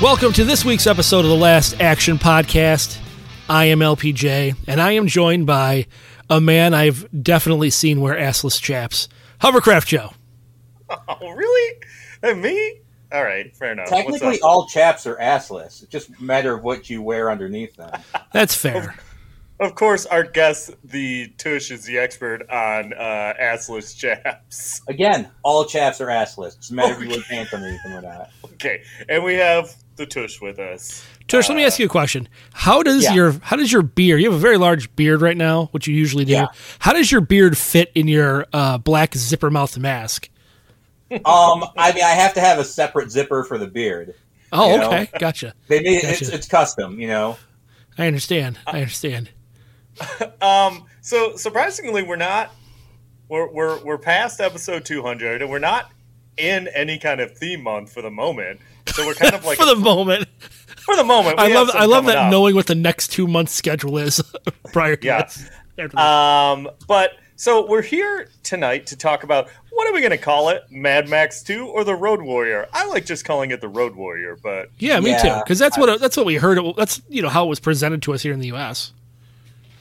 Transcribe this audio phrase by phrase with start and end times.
[0.00, 3.00] Welcome to this week's episode of the Last Action Podcast.
[3.48, 5.86] I am LPJ, and I am joined by
[6.30, 9.08] a man I've definitely seen wear assless chaps,
[9.40, 10.10] Hovercraft Joe.
[11.08, 11.82] Oh, really?
[12.22, 12.80] And me?
[13.12, 13.88] All right, fair enough.
[13.88, 15.82] Technically, all chaps are assless.
[15.82, 17.90] It's just a matter of what you wear underneath them.
[18.32, 18.94] That's fair.
[19.60, 24.80] Of course, our guest, the Tush, is the expert on uh, assless chaps.
[24.86, 26.56] Again, all chaps are assless.
[26.56, 28.30] It's a matter of you wear pants underneath them or not.
[28.54, 31.04] Okay, and we have the Tush with us.
[31.26, 32.26] Tush, let me ask you a question.
[32.54, 33.12] How does yeah.
[33.12, 34.22] your how does your beard?
[34.22, 36.32] You have a very large beard right now, which you usually do.
[36.32, 36.46] Yeah.
[36.78, 40.30] How does your beard fit in your uh, black zipper mouth mask?
[41.10, 44.14] Um, I mean, I have to have a separate zipper for the beard.
[44.52, 44.88] Oh, You know?
[44.88, 45.54] okay, gotcha.
[45.68, 46.14] They made Gotcha.
[46.14, 47.36] it's, it's custom, you know.
[47.96, 48.58] I understand.
[48.66, 49.30] I understand.
[50.40, 52.54] Um, so surprisingly, we're not.
[53.28, 55.90] We're we're we're past episode two hundred, and we're not
[56.38, 58.60] in any kind of theme month for the moment.
[58.88, 60.28] So we're kind of like For the moment,
[60.78, 61.38] for the moment.
[61.38, 62.30] I love I love that up.
[62.30, 64.22] knowing what the next two months schedule is
[64.72, 65.22] prior to Yeah.
[65.76, 65.94] this.
[65.96, 70.48] Um, but so we're here tonight to talk about what are we going to call
[70.48, 70.64] it?
[70.70, 72.66] Mad Max Two or the Road Warrior?
[72.72, 75.32] I like just calling it the Road Warrior, but Yeah, me too.
[75.44, 76.58] Because that's what that's what we heard.
[76.58, 78.92] It, that's you know how it was presented to us here in the U.S.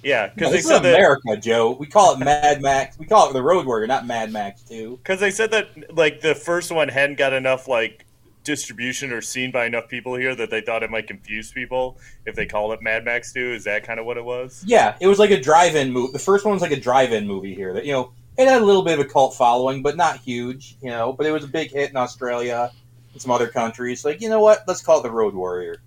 [0.03, 1.71] yeah, because No, they said that America, Joe.
[1.71, 2.97] We call it Mad Max.
[2.97, 4.97] We call it the Road Warrior, not Mad Max Two.
[4.97, 8.05] because they said that like the first one hadn't got enough like
[8.43, 12.33] distribution or seen by enough people here that they thought it might confuse people if
[12.33, 13.53] they called it Mad Max Two.
[13.53, 14.63] Is that kind of what it was?
[14.65, 16.13] Yeah, it was like a drive-in movie.
[16.13, 17.73] The first one was like a drive-in movie here.
[17.73, 20.77] That you know, it had a little bit of a cult following, but not huge.
[20.81, 22.71] You know, but it was a big hit in Australia
[23.11, 24.05] and some other countries.
[24.05, 24.63] Like, you know what?
[24.67, 25.81] Let's call it the Road Warrior.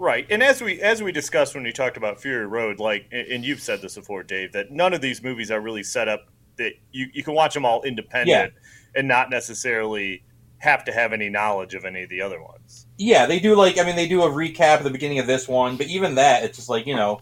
[0.00, 3.44] Right, and as we as we discussed when we talked about Fury Road, like, and
[3.44, 6.74] you've said this before, Dave, that none of these movies are really set up that
[6.92, 8.52] you you can watch them all independent
[8.94, 10.22] and not necessarily
[10.58, 12.86] have to have any knowledge of any of the other ones.
[12.96, 15.48] Yeah, they do like I mean they do a recap at the beginning of this
[15.48, 17.20] one, but even that it's just like you know,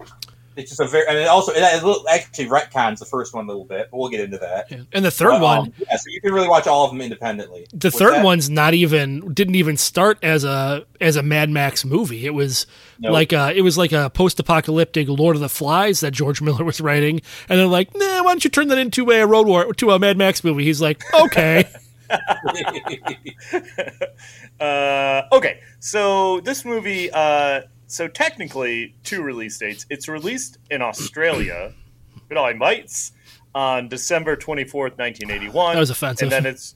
[0.57, 1.07] it's just a very.
[1.09, 4.21] and also it, it actually retcons the first one a little bit, but we'll get
[4.21, 4.71] into that.
[4.93, 7.67] And the third Um, one, yeah, so you can really watch all of them independently.
[7.73, 8.25] the What's third that?
[8.25, 12.27] one's not even didn't even start as a as a Mad Max movie.
[12.27, 12.67] It was
[12.99, 13.13] Nope.
[13.13, 16.65] like a, it was like a post apocalyptic Lord of the Flies that George Miller
[16.65, 19.73] was writing, and they're like, nah, why don't you turn that into a Road War
[19.75, 20.65] to a Mad Max movie?
[20.65, 21.65] He's like, okay.
[24.61, 29.87] uh, okay, so this movie, uh, so technically two release dates.
[29.91, 31.73] It's released in Australia,
[32.29, 33.13] good eye mites,
[33.55, 35.75] on December twenty fourth, nineteen eighty one.
[35.75, 36.27] That was offensive.
[36.27, 36.75] And then it's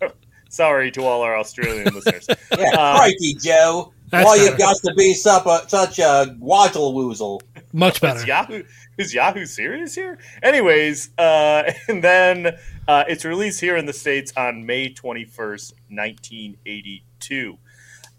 [0.48, 2.26] sorry to all our Australian listeners.
[2.28, 3.92] yeah, Uh, crikey, Joe.
[4.10, 4.58] That's Why you better.
[4.58, 7.40] got to be such a, such a waddle woozle?
[7.72, 8.18] Much better.
[8.20, 8.62] Is Yahoo
[8.96, 10.18] is Yahoo Serious here?
[10.42, 12.56] Anyways, uh, and then
[12.86, 17.58] uh, it's released here in the states on May twenty first, nineteen eighty two.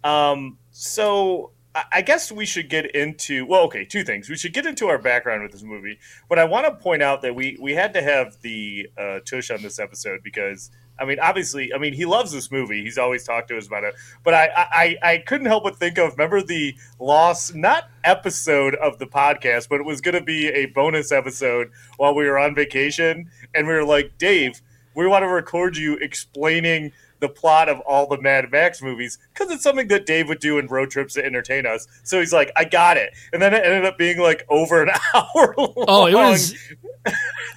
[0.03, 1.51] Um, so
[1.91, 4.29] I guess we should get into well, okay, two things.
[4.29, 5.99] We should get into our background with this movie,
[6.29, 9.51] but I want to point out that we we had to have the uh, Tush
[9.51, 12.81] on this episode because I mean, obviously, I mean, he loves this movie.
[12.81, 13.95] He's always talked to us about it.
[14.23, 18.97] But I, I, I couldn't help but think of remember the lost not episode of
[18.97, 22.55] the podcast, but it was going to be a bonus episode while we were on
[22.55, 24.61] vacation, and we were like, Dave,
[24.95, 29.51] we want to record you explaining the plot of all the Mad Max movies because
[29.51, 31.87] it's something that Dave would do in road trips to entertain us.
[32.03, 34.89] So he's like, I got it, and then it ended up being like over an
[35.13, 35.55] hour.
[35.57, 35.73] Long.
[35.87, 36.53] Oh, it was.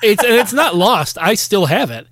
[0.03, 1.19] It's and it's not lost.
[1.21, 2.07] I still have it.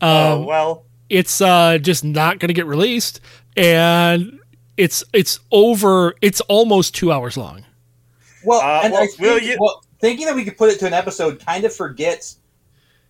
[0.00, 0.84] Um, Oh well.
[1.08, 3.20] it's uh, just not going to get released,
[3.56, 4.38] and
[4.76, 6.14] it's it's over.
[6.20, 7.64] It's almost two hours long.
[8.44, 10.78] Well, Uh, and well, I think, will you- well, thinking that we could put it
[10.80, 12.38] to an episode kind of forgets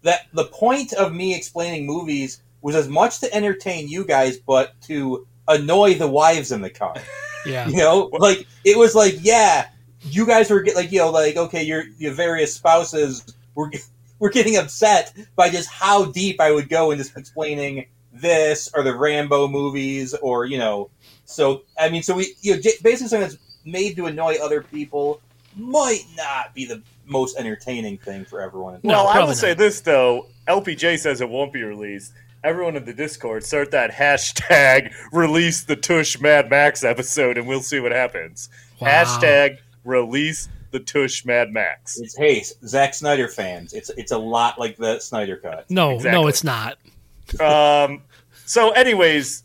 [0.03, 4.81] that the point of me explaining movies was as much to entertain you guys, but
[4.83, 6.95] to annoy the wives in the car.
[7.47, 7.69] Yeah.
[7.69, 9.69] You know, like it was like, yeah,
[10.03, 13.25] you guys were get like, you know, like okay, your your various spouses
[13.55, 13.71] were
[14.19, 18.83] were getting upset by just how deep I would go in just explaining this or
[18.83, 20.91] the Rambo movies or you know,
[21.25, 24.61] so I mean, so we you know, j- basically something that's made to annoy other
[24.61, 25.21] people
[25.57, 28.81] might not be the most entertaining thing for everyone.
[28.83, 30.27] No, well, I probably will say this though.
[30.49, 32.13] LPJ says it won't be released.
[32.45, 37.63] Everyone in the Discord start that hashtag release the Tush Mad Max episode, and we'll
[37.63, 38.49] see what happens.
[38.81, 38.89] Wow.
[38.89, 41.99] Hashtag release the Tush Mad Max.
[41.99, 43.73] It's hey, Zack Snyder fans.
[43.73, 45.69] It's it's a lot like the Snyder cut.
[45.71, 46.21] No, Exactly.
[46.21, 46.79] no, it's not.
[47.41, 48.03] Um,
[48.47, 49.43] so, anyways,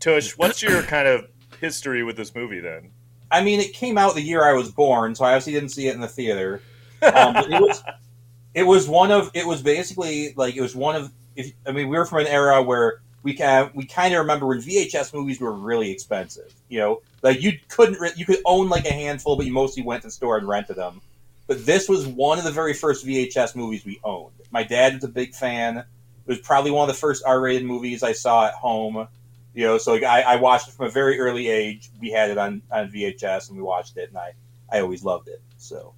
[0.00, 1.26] Tush, what's your kind of
[1.60, 2.90] history with this movie then?
[3.30, 5.88] I mean, it came out the year I was born, so I obviously didn't see
[5.88, 6.60] it in the theater.
[7.02, 7.82] Um, but it was
[8.54, 11.88] it was one of it was basically like it was one of if, I mean
[11.88, 15.40] we were from an era where we kind we kind of remember when VHS movies
[15.40, 16.54] were really expensive.
[16.68, 19.82] You know, like you couldn't re- you could own like a handful, but you mostly
[19.82, 21.00] went to the store and rented them.
[21.46, 24.34] But this was one of the very first VHS movies we owned.
[24.50, 25.78] My dad was a big fan.
[25.78, 25.84] It
[26.26, 29.08] was probably one of the first R-rated movies I saw at home.
[29.54, 31.90] You know, so like I, I watched it from a very early age.
[32.00, 34.32] We had it on, on VHS and we watched it, and I,
[34.70, 35.40] I always loved it.
[35.58, 35.94] So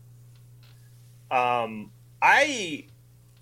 [1.30, 1.90] Um,
[2.20, 2.86] I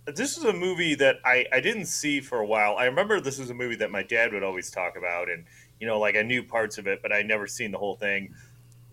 [0.07, 2.77] this is a movie that I, I didn't see for a while.
[2.77, 5.45] I remember this is a movie that my dad would always talk about, and
[5.81, 8.35] you know, like I knew parts of it, but I never seen the whole thing.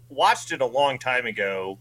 [0.09, 1.77] Watched it a long time ago,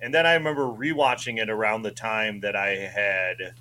[0.00, 3.54] and then I remember rewatching it around the time that I had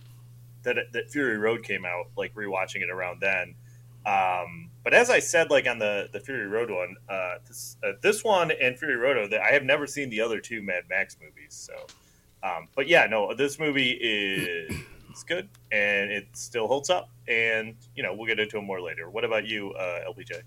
[0.64, 3.56] that that Fury Road came out, like rewatching it around then.
[4.04, 7.92] Um, but as I said, like on the the Fury Road one, uh, this uh,
[8.02, 11.54] this one and Fury Road, I have never seen the other two Mad Max movies,
[11.54, 11.74] so.
[12.44, 14.76] Um, but yeah, no, this movie is
[15.12, 17.10] it's good and it still holds up.
[17.28, 19.10] And you know, we'll get into it more later.
[19.10, 20.42] What about you, uh, LPJ?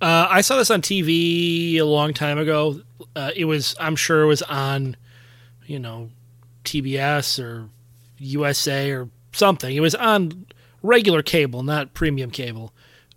[0.00, 2.80] Uh, I saw this on TV a long time ago.
[3.14, 4.96] Uh, it was, I'm sure, it was on,
[5.66, 6.10] you know,
[6.64, 7.68] TBS or
[8.18, 9.74] USA or something.
[9.74, 10.46] It was on
[10.82, 12.72] regular cable, not premium cable.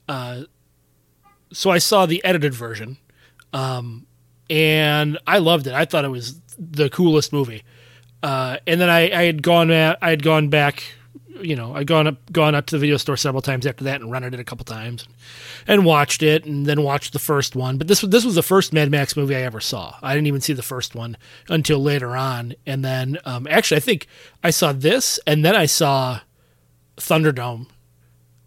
[0.08, 0.44] Uh,
[1.52, 2.98] so I saw the edited version,
[3.54, 4.06] um,
[4.50, 5.74] and I loved it.
[5.74, 7.64] I thought it was the coolest movie.
[8.24, 10.84] Uh, and then I, I had gone, at, I had gone back
[11.42, 14.02] you know, I'd gone up gone up to the video store several times after that
[14.02, 15.08] and rented it a couple times,
[15.68, 17.78] and watched it, and then watched the first one.
[17.78, 19.96] But this was this was the first Mad Max movie I ever saw.
[20.02, 21.16] I didn't even see the first one
[21.48, 24.08] until later on, and then um, actually I think
[24.44, 26.22] I saw this, and then I saw
[26.98, 27.68] Thunderdome,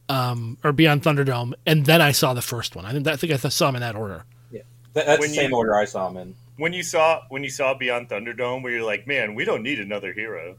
[0.09, 2.85] um, or Beyond Thunderdome, and then I saw the first one.
[2.87, 4.25] I think I think I saw them in that order.
[4.53, 4.65] that,
[5.07, 6.35] that's When the same you- order I saw them in.
[6.61, 9.81] When you saw when you saw Beyond Thunderdome, where you're like, man, we don't need
[9.81, 10.57] another hero.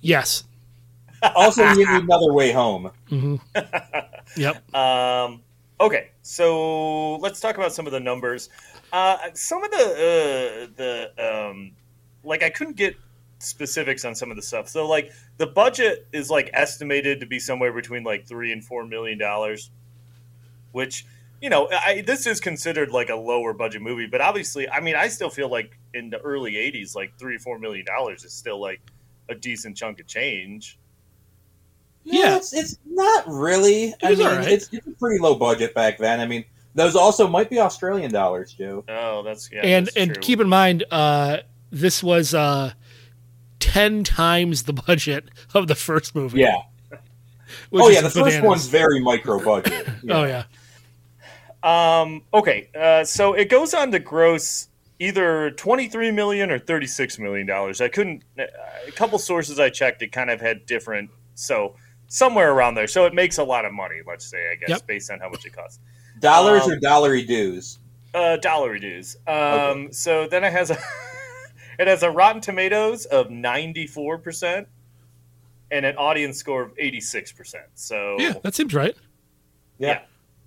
[0.00, 0.44] Yes.
[1.34, 2.92] Also, we need another way home.
[3.08, 3.34] hmm
[4.36, 4.72] Yep.
[4.72, 5.42] Um,
[5.80, 8.50] okay, so let's talk about some of the numbers.
[8.92, 11.72] Uh, some of the uh, the um,
[12.22, 12.94] like I couldn't get
[13.40, 14.68] specifics on some of the stuff.
[14.68, 18.86] So like the budget is like estimated to be somewhere between like three and four
[18.86, 19.70] million dollars,
[20.70, 21.04] which
[21.40, 24.06] you know I, this is considered like a lower budget movie.
[24.06, 27.40] But obviously, I mean, I still feel like in the early '80s, like three or
[27.40, 28.80] four million dollars is still like
[29.28, 30.78] a decent chunk of change.
[32.04, 32.36] Yeah.
[32.36, 33.94] it's, it's not really.
[34.02, 34.48] I mean, alright.
[34.48, 36.20] it's, it's a pretty low budget back then.
[36.20, 36.44] I mean,
[36.74, 38.84] those also might be Australian dollars, Joe.
[38.88, 40.22] Oh, that's yeah, and that's and true.
[40.22, 41.38] keep in mind, uh,
[41.70, 42.72] this was uh,
[43.58, 46.40] ten times the budget of the first movie.
[46.40, 46.56] Yeah.
[47.70, 49.88] which oh yeah, the first one's very micro budget.
[50.08, 50.44] Oh yeah,
[51.62, 54.68] Um, okay, uh, so it goes on to gross
[55.00, 57.80] either twenty-three million or thirty-six million dollars.
[57.80, 58.22] I couldn't.
[58.38, 58.44] uh,
[58.86, 61.10] A couple sources I checked, it kind of had different.
[61.34, 61.74] So
[62.08, 62.86] somewhere around there.
[62.86, 63.96] So it makes a lot of money.
[64.06, 64.86] Let's say, I guess, Yep.
[64.86, 65.78] based on how much it costs.
[66.20, 67.78] Dollars Um, or dollary dues?
[68.14, 69.16] Uh, dollar dues.
[69.26, 70.78] Um, so then it has a
[71.78, 74.66] it has a Rotten Tomatoes of ninety-four percent
[75.70, 77.66] and an audience score of eighty-six percent.
[77.74, 78.96] So yeah, that seems right.
[79.78, 80.00] yeah,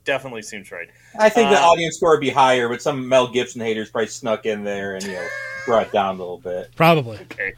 [0.05, 0.89] definitely seems right.
[1.19, 4.07] I think the uh, audience score would be higher, but some Mel Gibson haters probably
[4.07, 5.27] snuck in there and you know
[5.65, 6.71] brought down a little bit.
[6.75, 7.17] Probably.
[7.19, 7.53] Okay.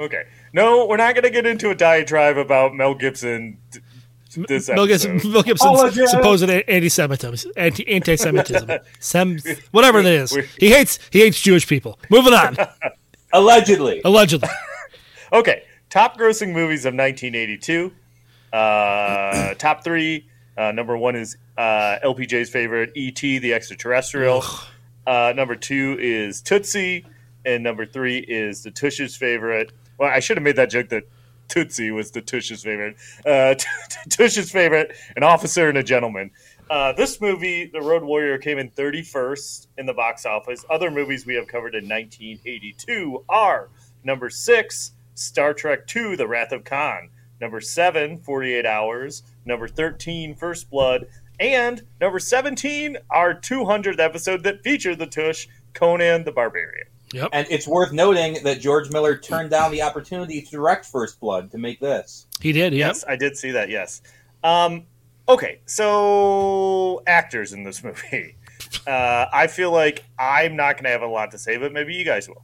[0.00, 0.24] Okay.
[0.52, 3.58] No, we're not going to get into a diatribe about Mel Gibson.
[4.46, 5.16] This Mel Gibson.
[5.24, 6.10] Mel Gibson's Apologize.
[6.10, 9.38] supposed anti-Semitism, anti anti-Semitism, Sem,
[9.70, 10.36] whatever it is.
[10.58, 11.98] He hates he hates Jewish people.
[12.10, 12.56] Moving on,
[13.32, 14.48] Allegedly, allegedly.
[15.32, 15.64] Okay.
[15.90, 17.92] Top grossing movies of 1982.
[18.50, 20.26] Uh, top three.
[20.58, 23.38] Uh, number one is uh, LPJ's favorite, E.T.
[23.38, 24.42] the Extraterrestrial.
[25.06, 27.06] Uh, number two is Tootsie.
[27.46, 29.72] And number three is the Tush's favorite.
[29.96, 31.04] Well, I should have made that joke that
[31.48, 32.96] Tootsie was the Tush's favorite.
[33.24, 33.54] Uh,
[34.10, 36.30] Tush's favorite, an officer and a gentleman.
[36.68, 40.64] Uh, this movie, The Road Warrior, came in 31st in the box office.
[40.68, 43.70] Other movies we have covered in 1982 are
[44.04, 47.08] number six, Star Trek II, The Wrath of Khan.
[47.40, 49.22] Number seven, 48 Hours.
[49.44, 51.06] Number 13, First Blood.
[51.40, 56.88] And number 17, our 200th episode that featured the Tush, Conan the Barbarian.
[57.12, 57.30] Yep.
[57.32, 61.50] And it's worth noting that George Miller turned down the opportunity to direct First Blood
[61.52, 62.26] to make this.
[62.40, 62.74] He did.
[62.74, 62.86] Yep.
[62.88, 63.70] Yes, I did see that.
[63.70, 64.02] Yes.
[64.44, 64.84] Um,
[65.28, 68.36] okay, so actors in this movie.
[68.86, 71.94] Uh, I feel like I'm not going to have a lot to say, but maybe
[71.94, 72.42] you guys will.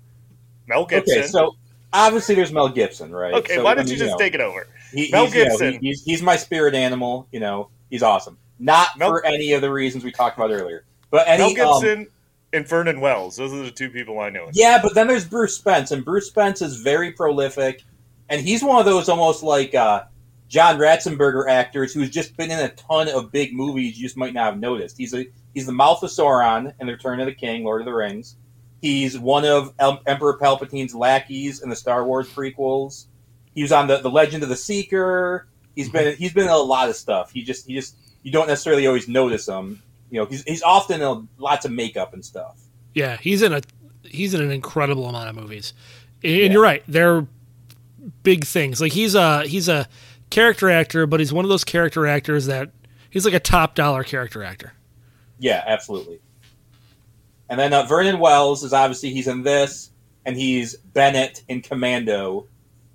[0.66, 1.18] Mel Gibson.
[1.18, 1.56] Okay, so
[1.92, 3.34] obviously there's Mel Gibson, right?
[3.34, 4.66] Okay, So, why I don't mean, you just know, take it over?
[4.94, 5.72] He- Mel he's, you know, Gibson.
[5.80, 7.28] he- he's, he's my spirit animal.
[7.32, 8.38] You know, he's awesome.
[8.58, 11.54] Not Mel- for any of the reasons we talked about earlier, but any.
[11.54, 12.06] Mel um, Gibson
[12.52, 13.36] and Vernon Wells.
[13.36, 14.48] Those are the two people I know.
[14.52, 17.82] Yeah, but then there's Bruce Spence, and Bruce Spence is very prolific,
[18.28, 20.04] and he's one of those almost like uh,
[20.48, 24.34] John Ratzenberger actors who's just been in a ton of big movies you just might
[24.34, 24.96] not have noticed.
[24.96, 27.86] He's a he's the mouth of Sauron in The Return of the King, Lord of
[27.86, 28.36] the Rings.
[28.80, 29.72] He's one of
[30.06, 33.06] Emperor Palpatine's lackeys in the Star Wars prequels.
[33.54, 35.46] He was on the, the Legend of the Seeker.
[35.75, 37.32] He's been he's been in a lot of stuff.
[37.32, 39.82] He just he just you don't necessarily always notice him.
[40.11, 42.61] You know, he's he's often in lots of makeup and stuff.
[42.94, 43.61] Yeah, he's in a
[44.02, 45.73] he's in an incredible amount of movies,
[46.23, 46.82] and you're right.
[46.87, 47.26] They're
[48.23, 48.80] big things.
[48.80, 49.88] Like he's a he's a
[50.30, 52.70] character actor, but he's one of those character actors that
[53.11, 54.73] he's like a top dollar character actor.
[55.38, 56.20] Yeah, absolutely.
[57.49, 59.90] And then uh, Vernon Wells is obviously he's in this,
[60.25, 62.46] and he's Bennett in Commando.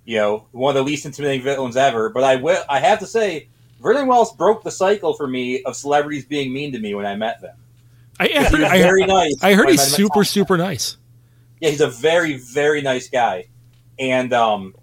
[0.10, 2.10] You know, one of the least intimidating villains ever.
[2.10, 3.48] But I will, I have to say,
[3.80, 7.16] Vernon Wells broke the cycle for me of celebrities being mean to me when I
[7.16, 7.56] met them.
[8.20, 9.36] I, I He heard, I, very nice.
[9.44, 10.98] I heard he's met him at super super nice.
[11.62, 13.50] Yeah, he's a very very nice guy,
[14.00, 14.74] and um,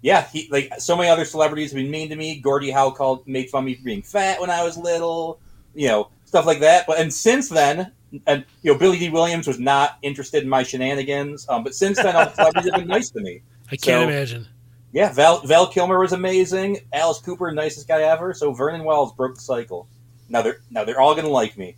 [0.00, 2.38] yeah, he like so many other celebrities have been mean to me.
[2.38, 5.40] Gordie Howe called made fun of me for being fat when I was little,
[5.74, 6.86] you know, stuff like that.
[6.86, 7.90] But and since then,
[8.28, 11.48] and you know, Billy Dee Williams was not interested in my shenanigans.
[11.48, 13.42] Um, but since then, all the celebrities have been nice to me.
[13.72, 14.46] I can't So- imagine.
[14.92, 16.78] Yeah, Val Val Kilmer was amazing.
[16.92, 18.32] Alice Cooper, nicest guy ever.
[18.32, 19.86] So Vernon Wells broke the cycle.
[20.28, 21.76] Now they're now they're all gonna like me.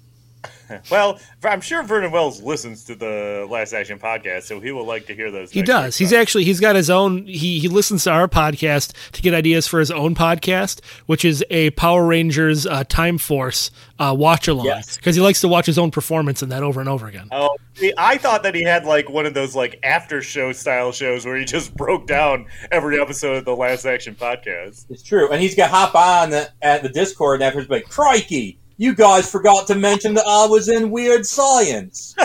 [0.90, 5.06] Well, I'm sure Vernon Wells listens to the Last Action podcast, so he will like
[5.06, 5.50] to hear those.
[5.50, 5.96] He does.
[5.96, 6.20] He's stuff.
[6.20, 7.26] actually he's got his own.
[7.26, 11.44] He he listens to our podcast to get ideas for his own podcast, which is
[11.50, 14.96] a Power Rangers uh, Time Force uh, watch along Yes.
[14.96, 17.28] because he likes to watch his own performance in that over and over again.
[17.32, 20.92] Oh, see, I thought that he had like one of those like after show style
[20.92, 24.86] shows where he just broke down every episode of the Last Action podcast.
[24.90, 28.58] It's true, and he's gonna hop on at the Discord and afterwards be like, "Crikey,
[28.80, 32.14] you guys forgot to mention that I was in Weird Science."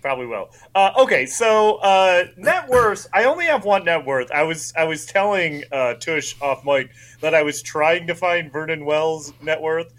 [0.00, 0.50] Probably will.
[0.76, 3.08] Uh, okay, so uh, net worth.
[3.12, 4.30] I only have one net worth.
[4.30, 8.52] I was I was telling uh, Tush off mic that I was trying to find
[8.52, 9.92] Vernon Wells' net worth,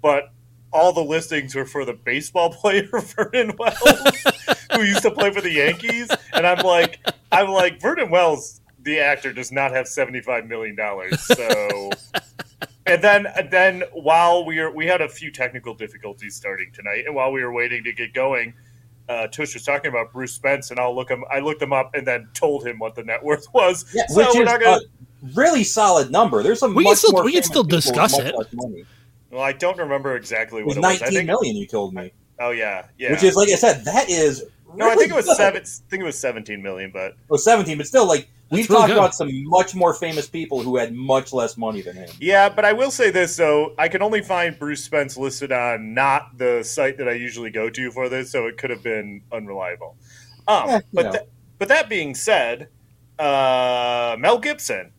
[0.00, 0.32] but
[0.72, 4.24] all the listings were for the baseball player Vernon Wells,
[4.72, 7.00] who used to play for the Yankees, and I'm like,
[7.32, 11.90] I'm like Vernon Wells, the actor, does not have seventy five million dollars, so.
[12.86, 17.04] And then, and then, while we were, we had a few technical difficulties starting tonight,
[17.06, 18.52] and while we were waiting to get going,
[19.08, 21.24] uh, Tush was talking about Bruce Spence, and I'll look him.
[21.30, 23.86] I looked him up, and then told him what the net worth was.
[23.94, 24.76] Yeah, so which we're is not gonna.
[24.76, 26.42] a really solid number.
[26.42, 26.74] There's some.
[26.74, 28.34] We can much still- more we can still discuss it.
[29.30, 31.02] well, I don't remember exactly It was what it was.
[31.02, 31.26] I 19 think.
[31.28, 31.56] million.
[31.56, 33.12] You told me, Oh yeah, yeah.
[33.12, 34.44] which is like I said, that is.
[34.74, 35.36] no, I think it was good.
[35.36, 35.62] seven.
[35.62, 38.88] I think it was seventeen million, but Oh, 17, but still, like we've really talked
[38.88, 38.98] good.
[38.98, 42.08] about some much more famous people who had much less money than him.
[42.20, 42.48] yeah.
[42.48, 46.38] But I will say this though: I can only find Bruce Spence listed on not
[46.38, 49.96] the site that I usually go to for this, so it could have been unreliable.
[50.46, 51.12] Um, you but know.
[51.12, 51.26] tha-
[51.58, 52.68] but that being said,
[53.18, 54.92] uh, Mel Gibson,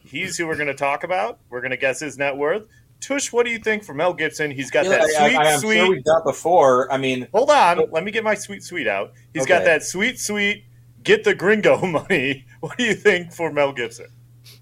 [0.00, 1.38] he's who we're going to talk about.
[1.48, 2.64] We're going to guess his net worth.
[3.00, 4.50] Tush, what do you think for Mel Gibson?
[4.52, 5.76] He's got I, that I, sweet, I, am sweet.
[5.76, 6.92] sure we've done before.
[6.92, 9.12] I mean, Hold on, let me get my sweet, sweet out.
[9.34, 10.64] He's got that sweet, sweet.
[11.02, 12.44] Get the gringo money.
[12.60, 14.06] What do you think for Mel Gibson?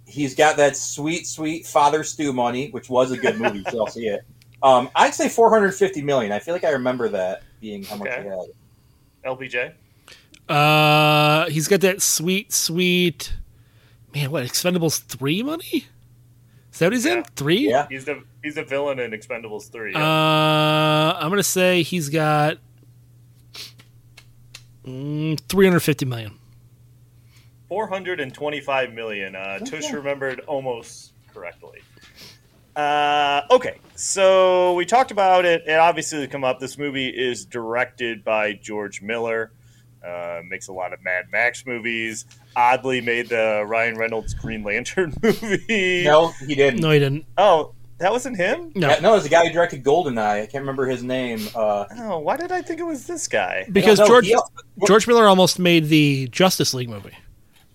[0.07, 3.63] he's got that sweet, sweet Father Stu money, which was a good movie.
[3.71, 4.23] so I'll see it.
[4.61, 6.33] Um, I'd say 450 million.
[6.33, 8.23] I feel like I remember that being how much Okay.
[8.25, 8.49] he had.
[9.25, 9.73] LPJ.
[10.49, 13.33] Uh, he's got that sweet, sweet
[14.13, 14.31] man.
[14.33, 15.87] What Expendables three money?
[16.73, 17.69] Is that what he's in three?
[17.71, 17.87] Yeah.
[17.89, 19.95] He's the he's a villain in Expendables three.
[19.95, 22.59] Uh, I'm gonna say he's got
[24.87, 26.37] mm, 350 million.
[27.69, 29.37] Four hundred and twenty-five million.
[29.37, 31.79] Uh, Tush remembered almost correctly.
[32.75, 35.63] Uh, okay, so we talked about it.
[35.67, 36.59] It obviously come up.
[36.59, 39.53] This movie is directed by George Miller.
[40.05, 42.25] Uh, makes a lot of Mad Max movies.
[42.57, 46.03] Oddly, made the Ryan Reynolds Green Lantern movie.
[46.05, 46.81] No, he didn't.
[46.81, 47.25] No, he didn't.
[47.39, 48.73] Oh, that wasn't him.
[48.75, 50.43] No, Yeah, no, it was the guy who directed Goldeneye.
[50.43, 51.41] I can't remember his name.
[51.55, 53.67] Uh, Oh, why did I think it was this guy?
[53.71, 54.37] because no, George he-
[54.87, 57.17] George Miller almost made the Justice League movie.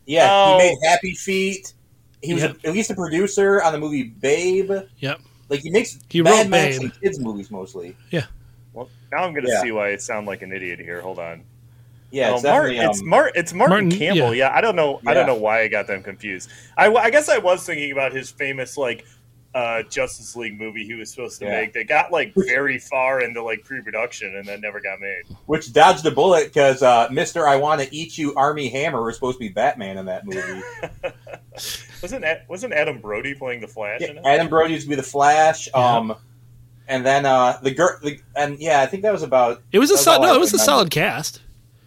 [0.05, 0.57] yeah, Oh.
[0.59, 1.73] he made Happy Feet.
[2.21, 2.57] He was Yep.
[2.63, 4.71] a, at least a producer on the movie Babe.
[4.99, 5.21] Yep.
[5.49, 7.95] Like he makes He Mad wrote Max and kids movies mostly.
[8.09, 8.25] Yeah.
[8.73, 9.61] Well, now I'm going to Yeah.
[9.61, 11.01] see why I sound like an idiot here.
[11.01, 11.43] Hold on.
[12.11, 12.85] Yeah, Oh, it's Martin, definitely.
[12.91, 13.31] it's um, Martin.
[13.35, 14.33] It's Martin, Martin- Campbell.
[14.35, 14.49] yeah.
[14.49, 14.55] Yeah.
[14.57, 15.01] I don't know.
[15.05, 16.49] I don't know why I got them confused.
[16.77, 19.05] I, I guess I was thinking about his famous like
[19.55, 21.61] uh, Justice League movie he was supposed to Yeah.
[21.61, 21.71] make.
[21.73, 25.23] They got like very far into like pre-production and then never got made.
[25.45, 29.15] which dodged a bullet because uh, Mister I Want to Eat You Armie Hammer was
[29.15, 30.61] supposed to be Batman in that movie.
[32.01, 34.01] wasn't Ad- wasn't Adam Brody playing the Flash?
[34.01, 34.23] in it?
[34.25, 35.69] Adam Brody used to be the Flash.
[35.73, 36.15] Um,
[36.87, 39.61] and then uh, the girl, the, and yeah, I think that was about.
[39.71, 40.65] It was a That's sol- no, it was a remember.
[40.65, 41.41] solid cast.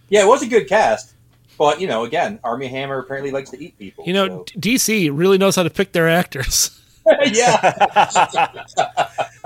[0.09, 1.13] Yeah, it was a good cast,
[1.59, 4.05] but you know, again, Armie Hammer apparently likes to eat people.
[4.07, 6.75] You know, so- DC really knows how to pick their actors.
[7.25, 8.65] yeah,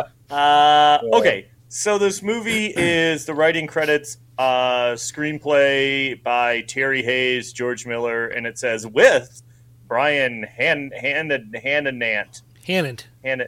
[0.32, 7.86] Uh, okay, so this movie is the writing credits, uh, screenplay by Terry Hayes, George
[7.86, 9.42] Miller, and it says with
[9.86, 12.40] Brian Han Han Hananant.
[12.66, 12.98] Hannon.
[13.24, 13.42] Han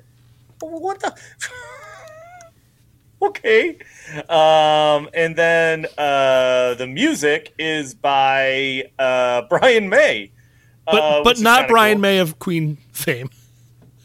[0.61, 1.17] what the
[3.23, 3.79] Okay.
[4.29, 10.31] Um, and then uh, the music is by uh, Brian May.
[10.85, 12.03] But uh, but not Brian cool.
[12.03, 13.31] May of Queen fame.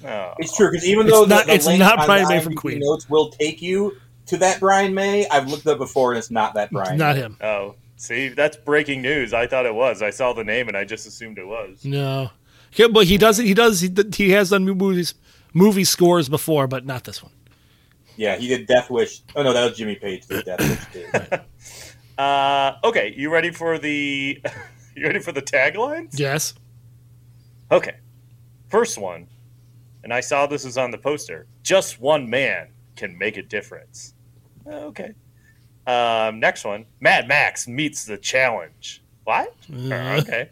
[0.05, 0.33] Oh.
[0.39, 2.53] it's true because even It's though the, not- the it's link not Brian May from
[2.53, 2.79] IMDb Queen.
[2.79, 5.27] notes will take you to that Brian May.
[5.27, 6.97] I've looked up before, and it's not that Brian.
[6.97, 7.21] Not May.
[7.23, 7.37] him.
[7.41, 9.33] Oh, see, that's breaking news.
[9.33, 10.01] I thought it was.
[10.01, 11.83] I saw the name and I just assumed it was.
[11.83, 12.29] No.
[12.73, 15.15] Yeah, but he does he does he, he has done movies
[15.53, 17.31] movie scores before, but not this one.
[18.15, 19.21] Yeah, he did Death Wish.
[19.35, 20.27] Oh no, that was Jimmy Page.
[20.27, 20.59] Did Death
[20.93, 21.37] Wish too.
[22.17, 24.41] Uh, okay, you ready for the
[24.95, 26.19] you ready for the taglines?
[26.19, 26.53] Yes.
[27.71, 27.95] Okay.
[28.69, 29.27] First one,
[30.03, 31.47] and I saw this was on the poster.
[31.63, 34.13] Just one man can make a difference.
[34.65, 35.13] Uh, Okay.
[35.87, 39.01] Um, next one, Mad Max meets the challenge.
[39.23, 39.55] What?
[39.73, 40.49] Uh, okay.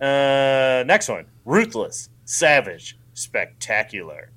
[0.00, 4.30] Uh, next one, ruthless, savage, spectacular.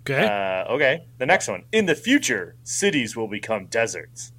[0.00, 0.26] Okay.
[0.26, 1.06] Uh, okay.
[1.18, 1.64] The next one.
[1.70, 4.32] In the future, cities will become deserts,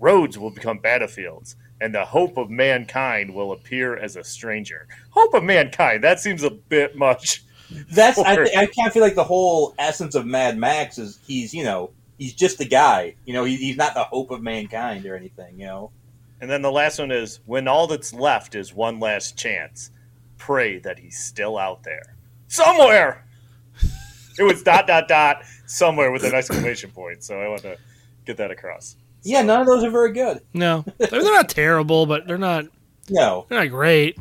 [0.00, 4.88] roads will become battlefields, and the hope of mankind will appear as a stranger.
[5.10, 6.02] Hope of mankind.
[6.02, 7.42] That seems a bit much.
[7.90, 11.52] That's I, th- I can't feel like the whole essence of Mad Max is he's
[11.54, 13.14] you know he's just a guy.
[13.24, 15.58] You know he, he's not the hope of mankind or anything.
[15.58, 15.90] You know.
[16.40, 19.90] And then the last one is when all that's left is one last chance.
[20.38, 22.14] Pray that he's still out there
[22.48, 23.24] somewhere.
[24.38, 27.24] It was dot dot dot somewhere with an exclamation point.
[27.24, 27.78] So I want to
[28.26, 28.96] get that across.
[29.22, 30.40] Yeah, none of those are very good.
[30.52, 30.84] No.
[30.98, 32.66] They're, they're not terrible, but they're not
[33.08, 33.46] No.
[33.48, 34.18] they're not great.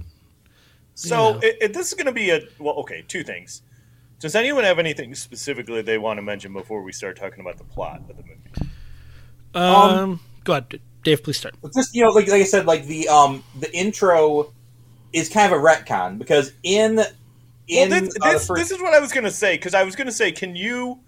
[0.96, 1.40] So Yeah.
[1.44, 2.76] it, it, this is going to be a well.
[2.76, 3.62] Okay, two things.
[4.20, 7.66] Does anyone have anything specifically they want to mention before we start talking about the
[7.66, 8.72] plot of the movie?
[9.54, 11.22] Um, go ahead, Dave.
[11.22, 11.56] Please start.
[11.76, 14.54] Just you know, like like I said, like the um the intro
[15.14, 17.00] is kind of a retcon because in
[17.68, 19.74] in well, this, uh, this, first, this is what I was going to say because
[19.74, 21.00] I was going to say, can you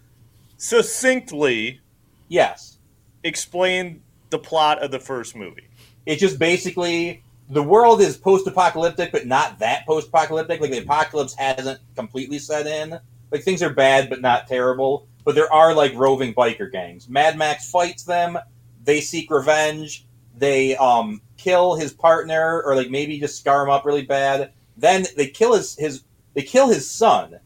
[0.58, 1.80] succinctly
[2.28, 2.78] yes,
[3.24, 5.70] explain the plot of the first movie?
[6.08, 10.60] it's just basically the world is post-apocalyptic, but not that post-apocalyptic.
[10.60, 13.00] Like the apocalypse hasn't completely set in.
[13.32, 15.08] Like things are bad, but not terrible.
[15.24, 17.10] But there are like roving biker gangs.
[17.10, 18.38] Mad Max fights them.
[18.84, 20.06] They seek revenge.
[20.38, 24.52] They um kill his partner, or like maybe just scar him up really bad.
[24.76, 27.40] Then they kill his his they kill his son,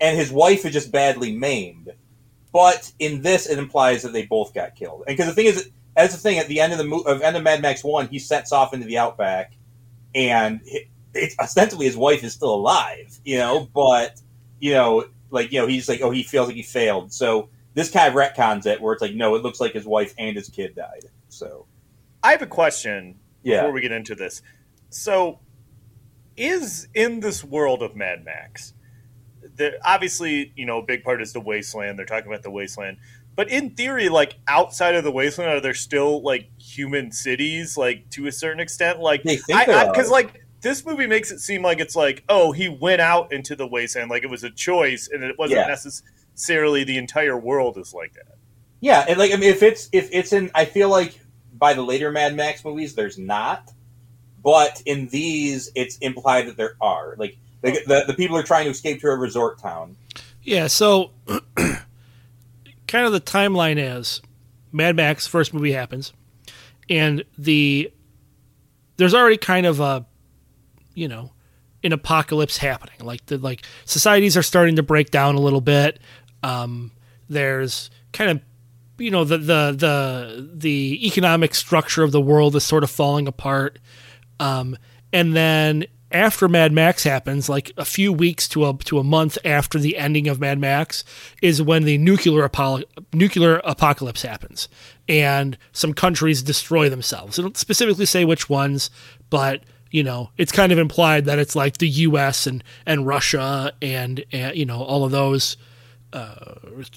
[0.00, 1.92] and his wife is just badly maimed.
[2.52, 5.04] But in this, it implies that they both got killed.
[5.06, 6.38] And because the thing is, that's the thing.
[6.38, 8.72] At the end of the mo- of end of Mad Max One, he sets off
[8.72, 9.54] into the outback,
[10.14, 13.68] and it, it's ostensibly his wife is still alive, you know.
[13.74, 14.20] But
[14.60, 17.12] you know, like you know, he's like, oh, he feels like he failed.
[17.12, 20.14] So this kind of retcons it, where it's like, no, it looks like his wife
[20.18, 21.06] and his kid died.
[21.28, 21.66] So
[22.22, 24.42] I have a question yeah, before we get into this.
[24.90, 25.40] So,
[26.36, 28.72] is in this world of Mad Max,
[29.56, 31.98] the, obviously, you know, a big part is the wasteland.
[31.98, 32.98] They're talking about the wasteland.
[33.38, 38.10] But in theory, like outside of the wasteland, are there still like human cities, like
[38.10, 38.98] to a certain extent?
[38.98, 39.92] Like, They think there are.
[39.92, 43.54] because like this movie makes it seem like it's like, oh, he went out into
[43.54, 45.68] the wasteland, like it was a choice, and it wasn't Yeah.
[45.68, 48.34] necessarily the entire world is like that.
[48.80, 51.20] yeah, and like I mean, if it's if it's in, I feel like
[51.52, 53.70] by the later Mad Max movies, there's not,
[54.42, 57.14] but in these, it's implied that there are.
[57.16, 59.96] Like the the, the people are trying to escape to a resort town.
[60.42, 61.12] Yeah, so
[62.88, 64.20] kind of the timeline is
[64.72, 66.12] Mad Max first movie happens,
[66.90, 67.92] and the
[68.96, 70.04] there's already kind of a
[70.94, 71.30] you know
[71.84, 72.96] an apocalypse happening.
[73.00, 76.00] Like the like societies are starting to break down a little bit.
[76.42, 76.90] Um,
[77.28, 78.40] there's kind of
[78.98, 83.28] you know the the the the economic structure of the world is sort of falling
[83.28, 83.78] apart.
[84.40, 84.76] Um,
[85.12, 89.36] and then after Mad Max happens, like a few weeks to a to a month
[89.44, 91.04] after the ending of Mad Max,
[91.42, 94.68] is when the nuclear apol- nuclear apocalypse happens,
[95.08, 97.38] and some countries destroy themselves.
[97.38, 98.90] It don't specifically say which ones,
[99.28, 102.46] but you know, it's kind of implied that it's like the U.S.
[102.46, 105.56] and and Russia and, and you know all of those
[106.12, 106.54] uh,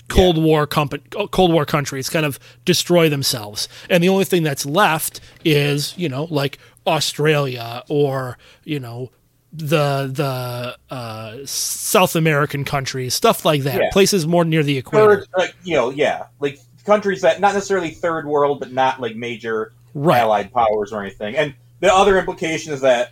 [0.07, 4.65] Cold War company, Cold War countries kind of destroy themselves, and the only thing that's
[4.65, 9.11] left is you know like Australia or you know
[9.53, 13.89] the the uh, South American countries, stuff like that, Yeah.
[13.91, 15.17] places more near the equator.
[15.21, 19.15] Third, like, you know, yeah, like countries that not necessarily third world, but not like
[19.15, 20.19] major Right.
[20.21, 21.35] allied powers or anything.
[21.35, 23.11] And the other implication is that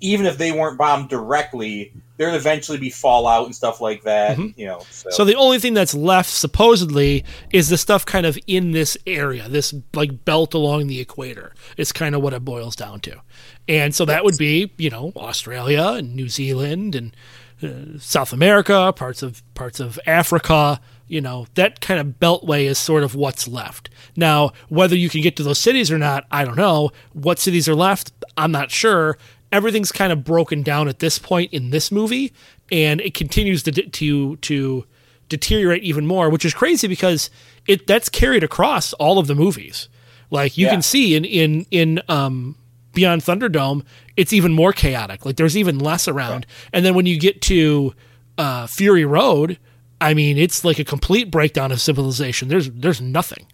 [0.00, 4.38] even if they weren't bombed directly, there'd eventually be fallout and stuff like that.
[4.38, 5.14] You know, so, Mm-hmm.
[5.14, 9.48] So the only thing that's left, supposedly, is the stuff kind of in this area,
[9.48, 11.54] this like belt along the equator.
[11.76, 13.20] It's kind of what it boils down to,
[13.68, 17.16] and so that would be, you know, Australia and New Zealand and
[17.62, 20.80] uh, South America, parts of parts of Africa.
[21.08, 23.90] You know, that kind of beltway is sort of what's left.
[24.16, 26.90] Now, whether you can get to those cities or not, I don't know.
[27.12, 29.16] What cities are left, I'm not sure.
[29.52, 32.32] Everything's kind of broken down at this point in this movie,
[32.70, 34.84] and it continues to to to
[35.28, 37.30] deteriorate even more, which is crazy because
[37.66, 39.88] it that's carried across all of the movies.
[40.30, 40.72] Like you Yeah.
[40.72, 42.56] can see in in in um,
[42.92, 43.84] Beyond Thunderdome,
[44.16, 45.24] it's even more chaotic.
[45.24, 47.94] Like there's even less around, and then when you get to
[48.38, 49.58] uh, Fury Road,
[50.00, 52.48] I mean, it's like a complete breakdown of civilization.
[52.48, 53.46] There's there's nothing.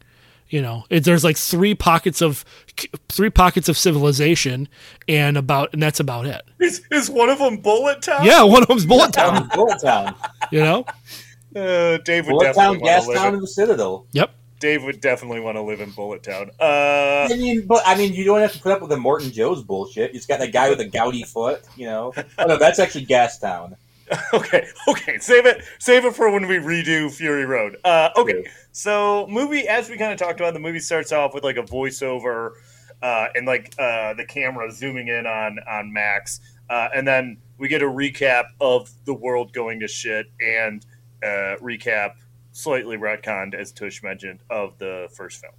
[0.52, 2.44] You know, it, there's like three pockets of
[3.08, 4.68] three pockets of civilization,
[5.08, 6.42] and about and that's about it.
[6.60, 8.24] Is, is one of them Bullet Town?
[8.24, 9.48] Yeah, one of them's Bullet Town.
[9.54, 10.14] Bullet Town,
[10.50, 10.84] You know,
[11.56, 14.06] Uh, Dave would Bullet Town, definitely want Gas to live Town, in, and the Citadel.
[14.12, 14.34] yep.
[14.60, 16.50] Dave would definitely want to live in Bullet Town.
[16.60, 19.32] Uh, I mean, but I mean, you don't have to put up with the Immortan
[19.32, 20.12] Joe's bullshit.
[20.12, 22.12] You just got that guy with a gouty foot, you know.
[22.38, 23.74] Oh no, that's actually Gas Town.
[24.34, 27.76] okay, okay, save it, save it for when we redo Fury Road.
[27.84, 28.50] Uh, okay, Yeah.
[28.72, 31.62] so movie, as we kind of talked about, the movie starts off with like a
[31.62, 32.52] voiceover,
[33.02, 37.68] uh, and like uh, the camera zooming in on on Max, uh, and then we
[37.68, 40.84] get a recap of the world going to shit and
[41.22, 42.14] uh, recap
[42.52, 45.52] slightly retconned, as Tush mentioned, of the first film.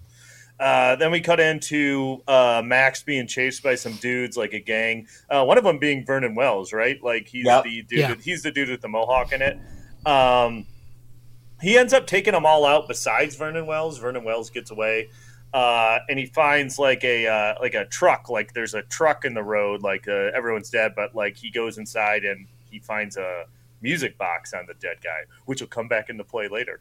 [0.59, 5.07] Uh, then we cut into uh, Max being chased by some dudes, like a gang.
[5.29, 7.01] Uh, one of them being Vernon Wells, right?
[7.03, 7.63] Like he's Yep.
[7.63, 7.99] the dude.
[7.99, 8.15] Yeah.
[8.21, 9.57] He's the dude with the mohawk in it.
[10.05, 10.65] Um,
[11.61, 12.87] he ends up taking them all out.
[12.87, 15.09] Besides Vernon Wells, Vernon Wells gets away,
[15.53, 18.29] uh, and he finds like a uh, like a truck.
[18.29, 19.81] Like there's a truck in the road.
[19.81, 23.45] Like uh, everyone's dead, but like he goes inside and he finds a
[23.83, 26.79] music box on the dead guy, which will come back into play later.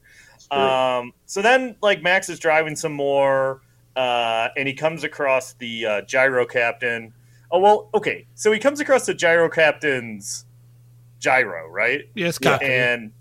[0.51, 3.61] Um, so then, like Max is driving some more,
[3.97, 7.13] uh, and he comes across the uh, gyro captain.
[7.51, 8.27] Oh well, okay.
[8.35, 10.47] So he comes across the gyro captain's
[11.19, 12.09] gyro, right?
[12.15, 12.39] Yeah, it's.
[12.63, 13.13] And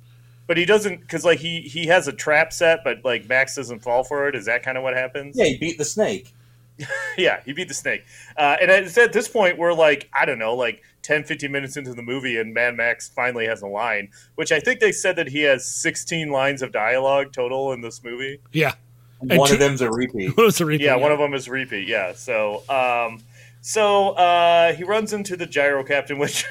[0.47, 3.79] but he doesn't because like he he has a trap set, but like Max doesn't
[3.79, 4.35] fall for it.
[4.35, 5.37] Is that kind of what happens?
[5.37, 6.33] Yeah, he beat the snake.
[7.17, 8.03] yeah, he beat the snake.
[8.37, 11.77] Uh, and it's at this point, we're like, I don't know, like 10, 15 minutes
[11.77, 15.15] into the movie, and Mad Max finally has a line, which I think they said
[15.17, 18.39] that he has 16 lines of dialogue total in this movie.
[18.51, 18.73] yeah.
[19.19, 20.35] And And one two- of them's a repeat.
[20.35, 20.83] What was the repeat?
[20.85, 21.87] Yeah, one of them is repeat.
[21.87, 23.21] Yeah, so um,
[23.61, 26.43] so uh, he runs into the gyro captain, which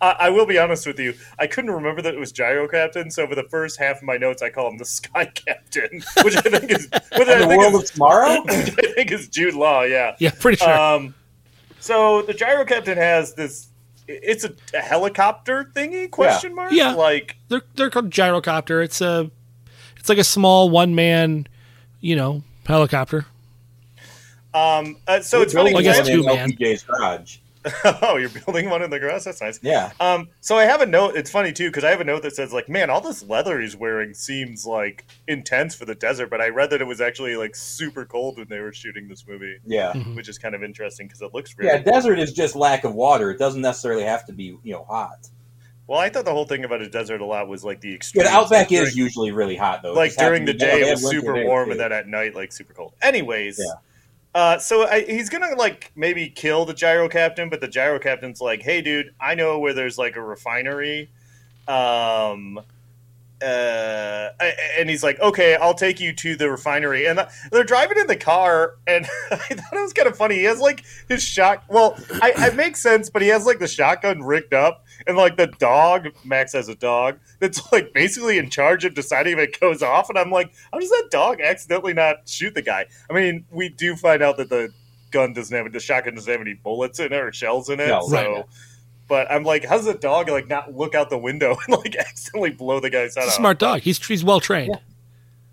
[0.00, 3.10] I, I will be honest with you, I couldn't remember that it was gyro captain.
[3.10, 6.36] So for the first half of my notes, I call him the sky captain, which
[6.36, 8.44] I think is which I the think world is, of tomorrow.
[8.48, 8.62] I
[8.94, 9.82] think is Jude Law.
[9.82, 10.14] Yeah.
[10.18, 10.72] Yeah, pretty sure.
[10.78, 11.14] Um,
[11.80, 13.68] so the gyro captain has this.
[14.06, 16.10] It's a, a helicopter thingy?
[16.10, 16.72] Question mark.
[16.72, 16.94] Yeah.
[16.94, 18.82] Like they're they're called gyrocopter.
[18.82, 19.30] It's a
[19.98, 21.46] it's like a small one man,
[22.00, 23.26] you know, helicopter.
[24.54, 24.96] um.
[25.06, 26.50] Uh, so We're it's really, I building guess two, man.
[26.52, 27.38] LPJ's garage.
[28.02, 29.24] oh, you're building one in the grass.
[29.24, 29.58] That's nice.
[29.62, 29.92] Yeah.
[30.00, 31.16] Um, so I have a note.
[31.16, 33.60] It's funny too because I have a note that says like, "Man, all this leather
[33.60, 37.36] he's wearing seems like intense for the desert." But I read that it was actually
[37.36, 39.92] like super cold when they were shooting this movie, Yeah.
[39.94, 40.14] Mhm.
[40.16, 41.70] which is kind of interesting because it looks really.
[41.72, 43.30] Yeah, desert is just lack of water.
[43.30, 45.28] It doesn't necessarily have to be, you know, hot.
[45.86, 47.94] Well, I thought the whole thing about a desert a lot was like the Yeah,
[47.94, 48.24] extreme.
[48.24, 49.94] the outback is usually really hot though.
[49.94, 51.70] Like during the to be- they day it was super warm, too.
[51.72, 52.92] and then at night like super cold.
[53.00, 53.58] Anyways.
[53.58, 53.72] Yeah.
[54.34, 58.40] Uh, so I, he's gonna like maybe kill the gyro captain, but the gyro captain's
[58.40, 61.10] like, "Hey, dude, I know where there's like a refinery."
[61.66, 62.60] Um,
[63.42, 64.30] uh,
[64.78, 68.16] and he's like, "Okay, I'll take you to the refinery." And they're driving in the
[68.16, 70.36] car, and I thought it was kind of funny.
[70.36, 71.64] He has like his shot.
[71.68, 75.36] Well, I, it makes sense, but he has like the shotgun rigged up, and like
[75.36, 76.08] the dog.
[76.24, 80.08] Max has a dog that's like basically in charge of deciding if it goes off.
[80.08, 82.86] And I'm like, how does that dog accidentally not shoot the guy?
[83.08, 84.72] I mean, we do find out that the
[85.10, 87.88] gun doesn't have the shotgun doesn't have any bullets in it or shells in it.
[87.88, 88.44] No, so, right.
[89.08, 92.50] But I'm like, how's the dog like not look out the window and like accidentally
[92.50, 93.34] blow the guy's head It's a off?
[93.34, 93.80] smart dog.
[93.80, 94.78] He's he's well trained.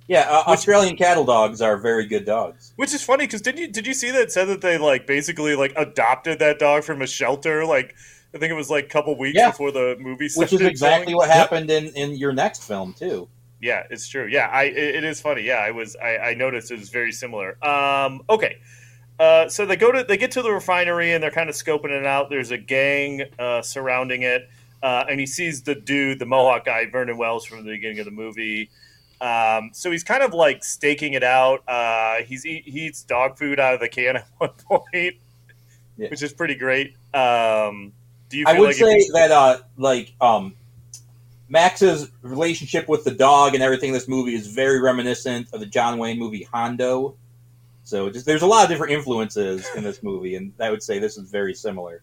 [0.08, 2.74] Yeah, uh, Australian cattle dogs are very good dogs.
[2.76, 5.08] Which is funny because did you did you see that it said that they like
[5.08, 7.96] basically like adopted that dog from a shelter like
[8.34, 9.50] I think it was like a couple weeks Yeah.
[9.52, 11.16] before the movie Which is exactly going.
[11.16, 13.28] what happened in, in your next film too.
[13.62, 14.28] Yeah, it's true.
[14.30, 15.42] Yeah, I it, it is funny.
[15.42, 17.58] Yeah, I was I, I noticed it was very similar.
[17.66, 18.58] Um, okay.
[19.20, 21.90] Uh, so they go to they get to the refinery and they're kind of scoping
[21.92, 22.30] it out.
[22.30, 24.50] There's a gang uh, surrounding it,
[24.84, 28.06] uh, and he sees the dude, the Mohawk guy, Vernon Wells, from the beginning of
[28.06, 28.70] the movie.
[29.22, 31.64] Um, so he's kind of like staking it out.
[31.68, 35.16] Uh, he's he eats dog food out of the can at one point,
[35.98, 36.10] Yeah.
[36.10, 36.96] which is pretty great.
[37.14, 37.94] Um,
[38.30, 38.46] do you?
[38.48, 40.54] I would like say that uh like um
[41.48, 45.66] Max's relationship with the dog and everything in this movie is very reminiscent of the
[45.66, 47.16] John Wayne movie Hondo.
[47.86, 50.98] So just there's a lot of different influences in this movie, and I would say
[51.00, 52.02] this is very similar.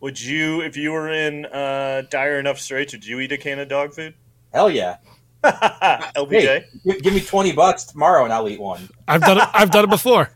[0.00, 3.58] would you, if you were in uh, dire enough straits, would you eat a can
[3.58, 4.14] of dog food?
[4.54, 4.98] Hell yeah!
[5.44, 6.30] LPJ.
[6.30, 8.88] Hey, give, give me twenty bucks tomorrow, and I'll eat one.
[9.08, 9.48] I've done it.
[9.52, 10.30] I've done it before.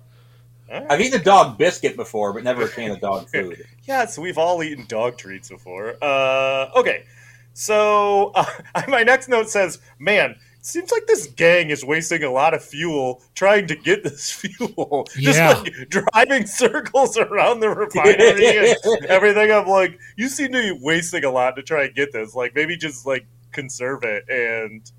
[0.70, 0.90] All right.
[0.90, 3.64] I've eaten a dog biscuit before, but never a can of dog food.
[3.84, 5.96] Yes, we've all eaten dog treats before.
[6.00, 7.04] Uh, okay,
[7.52, 8.44] so uh,
[8.88, 13.20] my next note says, "Man, seems like this gang is wasting a lot of fuel
[13.35, 15.07] trying to get this fuel.
[15.16, 15.59] Just Yeah.
[15.59, 19.51] like driving circles around the refinery and everything.
[19.53, 22.35] I'm like, you seem to be wasting a lot to try and get this.
[22.35, 24.25] Like, maybe just like conserve it.
[24.29, 24.90] And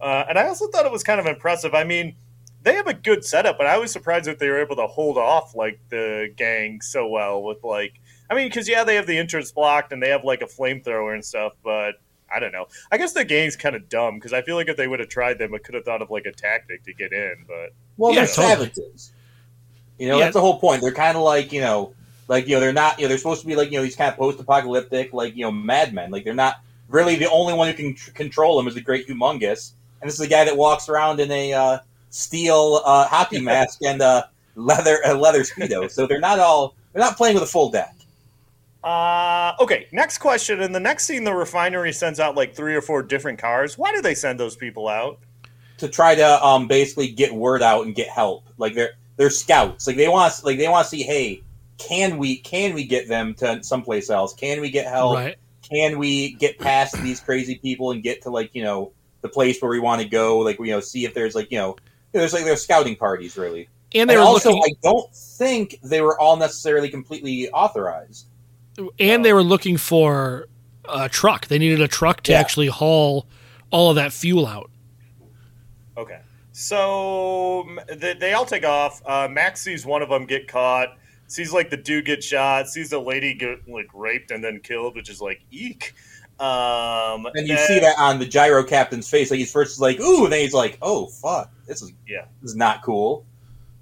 [0.00, 1.74] uh, and I also thought it was kind of impressive.
[1.74, 2.16] I mean."
[2.62, 5.16] They have a good setup, but I was surprised that they were able to hold
[5.16, 7.94] off like the gang so well with like
[8.28, 11.14] I mean, because yeah, they have the entrance blocked and they have like a flamethrower
[11.14, 11.92] and stuff, but
[12.34, 12.66] I don't know.
[12.92, 15.08] I guess the gang's kind of dumb because I feel like if they would have
[15.08, 17.44] tried them, it could have thought of like a tactic to get in.
[17.46, 18.66] But Well, Yeah, they're totally.
[18.72, 19.12] savages.
[19.98, 20.24] You know, Yeah.
[20.24, 20.80] that's the whole point.
[20.82, 21.92] They're kind of like you know,
[22.28, 22.98] like you know, they're not.
[22.98, 25.44] You know, they're supposed to be like you know these kind of post-apocalyptic, like you
[25.44, 26.10] know, madmen.
[26.10, 26.56] Like they're not
[26.88, 30.14] really the only one who can tr- control them is the Great Humungus, and this
[30.14, 31.78] is the guy that walks around in a uh,
[32.10, 35.90] steel uh, hockey mask and uh, leather a leather speedo.
[35.90, 37.94] So they're not all they're not playing with a full deck.
[38.82, 40.60] Uh, okay, next question.
[40.60, 43.76] In the next scene, the refinery sends out like three or four different cars.
[43.76, 45.18] Why do they send those people out?
[45.80, 48.46] to try to um basically get word out and get help.
[48.58, 49.86] Like they're they're scouts.
[49.86, 51.42] Like they want like they want to see, hey,
[51.78, 54.34] can we can we get them to someplace else?
[54.34, 55.16] Can we get help?
[55.16, 55.36] Right.
[55.62, 59.60] Can we get past these crazy people and get to like you know the place
[59.60, 60.38] where we want to go?
[60.38, 61.76] Like you know, see if there's like you know
[62.12, 63.68] there's like there's scouting parties really.
[63.92, 64.74] And they and were also, looking.
[64.76, 68.26] I don't think they were all necessarily completely authorized.
[68.98, 70.46] And they were looking for
[70.88, 71.46] a truck.
[71.48, 72.40] They needed a truck to Yeah.
[72.40, 73.26] actually haul
[73.70, 74.70] all of that fuel out.
[75.96, 76.20] Okay.
[76.52, 77.66] So
[77.96, 79.00] they, they all take off.
[79.06, 80.96] Uh, Max sees one of them get caught.
[81.26, 82.68] Sees like the dude get shot.
[82.68, 85.94] Sees the lady get like raped and then killed, which is like eek.
[86.40, 89.30] Um, And you then- see that on the gyro captain's face.
[89.30, 92.24] Like he's first like ooh, and then he's like, oh fuck, this is Yeah.
[92.42, 93.24] this is not cool.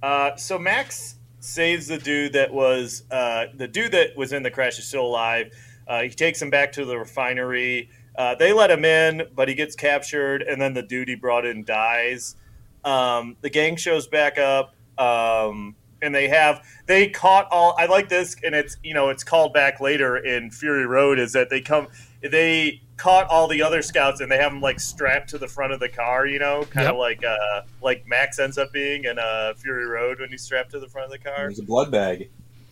[0.03, 1.17] Uh, so Max
[1.49, 5.07] saves the dude that was uh, the dude that was in the crash is still
[5.07, 5.51] alive.
[5.87, 7.89] Uh, he takes him back to the refinery.
[8.17, 11.47] Uh, they let him in, but he gets captured, and then the dude he brought
[11.47, 12.37] in dies.
[12.85, 17.75] Um, the gang shows back up, um, and they have they caught all.
[17.79, 21.19] I like this, and it's you know it's called back later in Fury Road.
[21.19, 21.89] Is that they come
[22.23, 25.73] they caught all the other scouts and they have them like strapped to the front
[25.73, 26.99] of the car, you know, kind of Yep.
[26.99, 30.81] like uh, like Max ends up being in uh, Fury Road when he's strapped to
[30.81, 31.39] the front of the car.
[31.45, 32.29] There's a blood bag.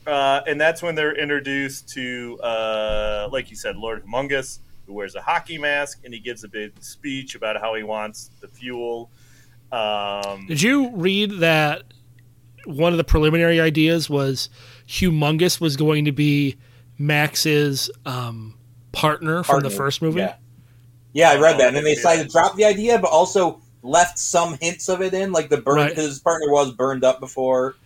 [0.07, 5.17] Uh, and that's when they're introduced to, uh, like you said, Lord Humungus, who wears
[5.17, 9.11] a hockey mask, and he gives a big speech about how he wants the fuel.
[9.73, 11.83] Um, Did you read that
[12.67, 14.49] one of the preliminary ideas was
[14.87, 16.57] Humungus was going to be
[16.99, 18.55] Max's um,
[18.97, 20.21] partner from the first movie?
[20.21, 20.35] Yeah.
[21.13, 21.69] Yeah, I read Oh, that.
[21.69, 25.15] And then they decided to drop the idea, but also left some hints of it
[25.15, 25.77] in, like the burn.
[25.77, 25.95] Right.
[25.95, 27.77] His partner was burned up before,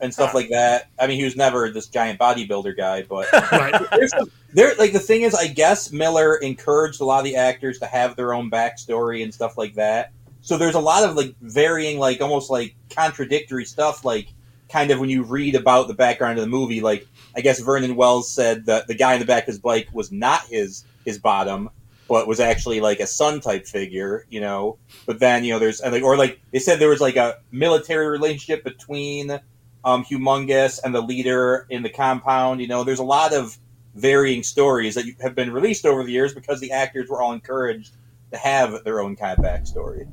[0.00, 0.38] and stuff Huh.
[0.38, 0.88] like that.
[0.98, 3.74] I mean, he was never this giant bodybuilder guy, but Right.
[4.52, 4.74] there.
[4.78, 8.14] Like the thing is, I guess Miller encouraged a lot of the actors to have
[8.14, 10.12] their own backstory and stuff like that.
[10.42, 14.04] So there's a lot of like varying, like almost like contradictory stuff.
[14.04, 14.28] Like
[14.68, 17.96] kind of when you read about the background of the movie, like I guess Vernon
[17.96, 21.18] Wells said that the guy in the back of his bike was not his his
[21.18, 21.68] bottom,
[22.08, 24.78] but was actually like a son type figure, you know.
[25.04, 27.38] But then you know there's and like or like they said there was like a
[27.52, 29.38] military relationship between
[29.84, 32.60] um, Humungus and the leader in the compound.
[32.60, 33.58] You know, there's a lot of
[33.94, 37.92] varying stories that have been released over the years because the actors were all encouraged
[38.32, 40.08] to have their own kind of backstory.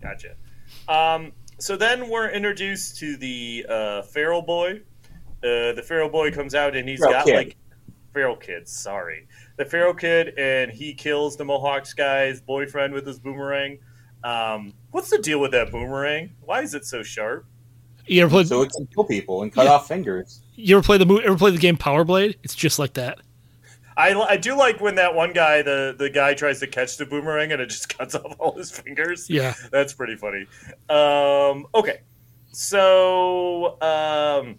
[0.00, 0.36] Gotcha.
[0.88, 4.82] Um, so then we're introduced to the uh, feral boy.
[5.44, 7.36] Uh, the feral boy comes out and he's Feral got kid.
[7.36, 7.56] like
[8.14, 8.72] feral kids.
[8.72, 9.28] Sorry,
[9.58, 13.78] the feral kid, and he kills the Mohawks guy's boyfriend with his boomerang.
[14.22, 16.30] Um, what's the deal with that boomerang?
[16.40, 17.44] Why is it so sharp?
[18.06, 18.44] You ever play?
[18.44, 19.72] So it can kill people and cut Yeah.
[19.72, 20.40] off fingers.
[20.54, 22.38] You ever play the ever play the game Power Blade?
[22.42, 23.18] It's just like that.
[23.96, 27.06] I, I do like when that one guy, the, the guy tries to catch the
[27.06, 29.30] boomerang and it just cuts off all his fingers.
[29.30, 29.54] Yeah.
[29.70, 30.46] That's pretty funny.
[30.88, 32.00] Um, okay.
[32.50, 34.56] So, um,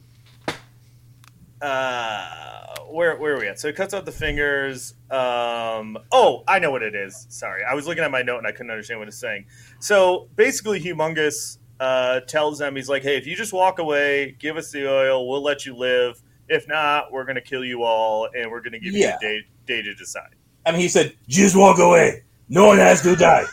[1.65, 3.59] uh, where, where are we at?
[3.59, 4.93] So it cuts out the fingers.
[5.11, 7.25] Um, oh, I know what it is.
[7.29, 7.63] Sorry.
[7.63, 9.45] I was looking at my note and I couldn't understand what it's saying.
[9.79, 14.57] So basically, Humungus uh, tells them, he's like, hey, if you just walk away, give
[14.57, 16.21] us the oil, we'll let you live.
[16.47, 19.17] If not, we're going to kill you all and we're going to give Yeah.
[19.21, 20.35] you a day, day to decide.
[20.65, 22.23] I mean, he said, "Just walk away.
[22.49, 23.45] No one has to die.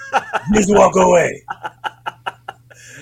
[0.54, 1.42] Just walk away."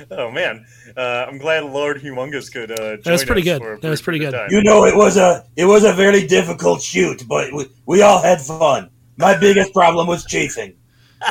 [0.10, 2.70] Oh man, uh, I'm glad Lord Humungus could.
[2.72, 3.80] Uh, That was pretty us good.
[3.82, 4.32] That was pretty good.
[4.32, 4.48] time.
[4.50, 8.20] You know, it was a it was a very difficult shoot, but we, we all
[8.22, 8.90] had fun.
[9.16, 10.74] My biggest problem was chafing.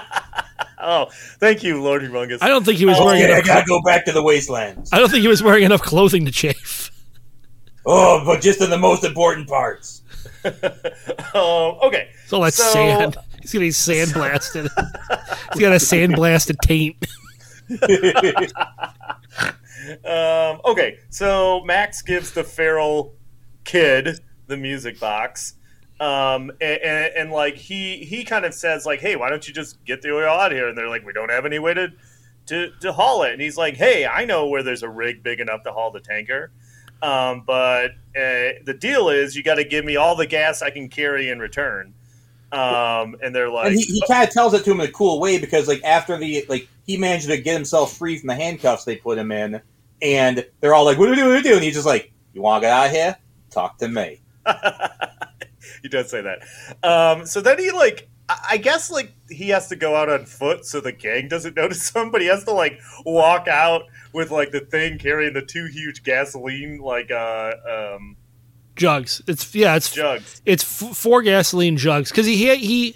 [0.81, 1.07] Oh,
[1.41, 2.37] thank you, Lord Humungus.
[2.41, 3.45] I don't think he was Oh, wearing Okay, I enough.
[3.47, 4.89] gotta go back to the wastelands.
[4.93, 6.89] I don't think he was wearing enough clothing to chafe.
[7.85, 10.03] Oh, but just in the most important parts.
[10.45, 10.53] um,
[11.83, 13.17] okay, It's all that So- sand.
[13.41, 14.69] He's getting sand blasted.
[15.53, 16.95] He's got a sand blasted taint.
[20.05, 20.99] Um, okay.
[21.09, 23.13] So Max gives the feral
[23.65, 25.53] kid the music box,
[25.99, 29.53] um, and, and, and like he he kind of says like, "Hey, why don't you
[29.53, 31.89] just get the oil out here?" And they're like, "We don't have any way to
[32.47, 35.39] to to haul it." And he's like, "Hey, I know where there's a rig big
[35.39, 36.51] enough to haul the tanker."
[37.01, 40.69] Um, but uh, the deal is, you got to give me all the gas I
[40.69, 41.93] can carry in return.
[42.51, 44.91] Um, and they're like, and he, he kind of tells it to him in a
[44.91, 48.35] cool way because like after the like he managed to get himself free from the
[48.35, 49.61] handcuffs they put him in
[50.01, 51.23] and they're all like what do we do?
[51.25, 51.55] What do we do?
[51.55, 53.17] And he's just like you want to get out of here?
[53.51, 54.21] Talk to me.
[55.81, 56.87] He does say that.
[56.87, 60.25] Um, so then he like, I I guess like he has to go out on
[60.25, 63.83] foot so the gang doesn't notice him, but he has to like walk out
[64.13, 68.17] with like the thing carrying the two huge gasoline like uh um
[68.79, 69.21] Jugs.
[69.27, 69.75] It's yeah.
[69.75, 70.41] It's jugs.
[70.45, 72.95] it's f- four gasoline jugs because he he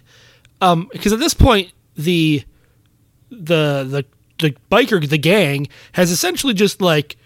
[0.61, 2.43] um because at this point the
[3.29, 4.05] the the
[4.39, 7.17] the biker the gang has essentially just like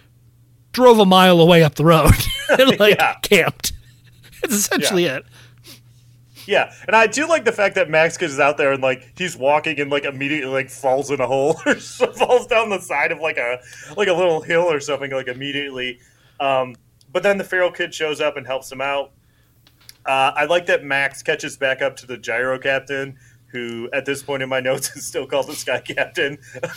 [0.74, 2.12] drove a mile away up the road
[2.50, 3.16] and like Yeah.
[3.22, 3.72] camped.
[4.44, 5.26] It's essentially it.
[6.46, 9.36] Yeah, and I do like the fact that Max is out there and like he's
[9.36, 13.20] walking and like immediately like falls in a hole or falls down the side of
[13.20, 13.60] like a
[13.98, 16.00] like a little hill or something like immediately.
[16.40, 16.76] Um,
[17.18, 19.10] but then the feral kid shows up and helps him out.
[20.06, 24.22] Uh, I like that Max catches back up to the gyro captain, who at this
[24.22, 26.38] point in my notes is still called the sky captain.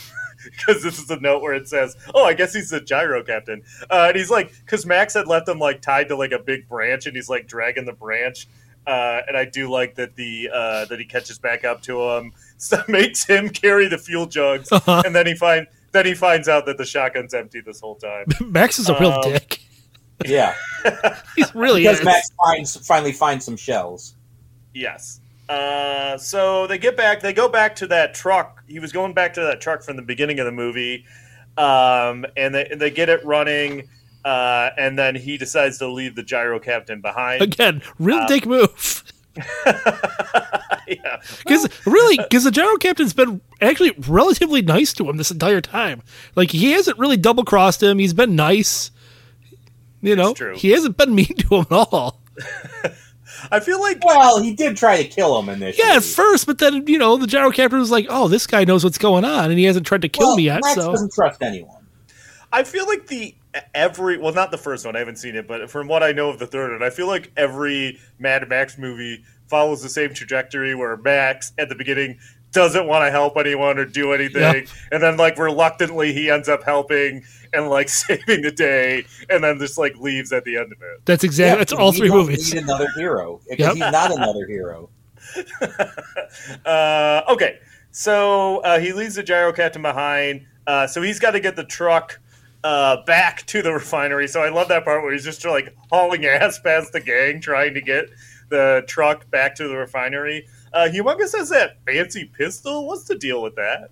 [0.43, 3.61] Because this is a note where it says, "Oh, I guess he's the gyro captain,"
[3.91, 6.67] uh, and he's like, because Max had left him like tied to like a big
[6.67, 8.47] branch, and he's like dragging the branch,
[8.87, 12.33] uh, and I do like that the uh, that he catches back up to him,
[12.57, 15.03] so makes him carry the fuel jugs, Uh-huh.
[15.05, 18.25] and then he find then he finds out that the shotgun's empty this whole time.
[18.43, 19.61] Max is a real Um, dick.
[20.25, 20.55] Yeah
[21.35, 22.05] He's really because is.
[22.05, 24.15] max finds finally finds some shells
[24.73, 25.19] Yes.
[25.49, 27.19] Uh, so they get back.
[27.21, 28.63] They go back to that truck.
[28.67, 31.05] He was going back to that truck from the beginning of the movie,
[31.57, 33.89] um, and they and they get it running.
[34.23, 37.41] Uh, and then he decides to leave the gyro captain behind.
[37.41, 39.03] Again, real Uh, dick move.
[39.65, 45.59] yeah, Because really, because the gyro captain's been actually relatively nice to him this entire
[45.61, 46.01] time.
[46.35, 47.97] Like he hasn't really double crossed him.
[47.99, 48.91] He's been nice.
[50.01, 50.55] You know, true.
[50.55, 52.21] he hasn't been mean to him at all.
[53.51, 56.59] I feel like well he did try to kill him initially Yeah, at first, but
[56.59, 59.49] then you know the gyro captain was like, "Oh, this guy knows what's going on,
[59.49, 61.77] and he hasn't tried to kill Well, me yet." max so doesn't trust anyone
[62.53, 63.33] I feel like the
[63.73, 64.95] every well, not the first one.
[64.95, 67.07] I haven't seen it, but from what I know of the third one, I feel
[67.07, 72.19] like every Mad Max movie follows the same trajectory where Max at the beginning
[72.51, 74.73] doesn't want to help anyone or do anything, Yeah.
[74.91, 79.57] and then like reluctantly he ends up helping and like saving the day, and then
[79.59, 81.05] just like leaves at the end of it.
[81.05, 82.53] that's exactly Yeah, that's all we three don't movies.
[82.53, 83.73] need another hero because Yep.
[83.85, 84.89] he's not another hero
[86.65, 87.59] uh, okay,
[87.91, 90.45] so uh, he leaves the gyro captain behind.
[90.67, 92.19] Uh, so he's got to get the truck
[92.63, 94.27] uh, back to the refinery.
[94.27, 97.73] So I love that part where he's just like hauling ass past the gang, trying
[97.73, 98.05] to get
[98.49, 100.47] the truck back to the refinery.
[100.73, 102.87] Uh, Humungus has that fancy pistol.
[102.87, 103.89] What's the deal with that?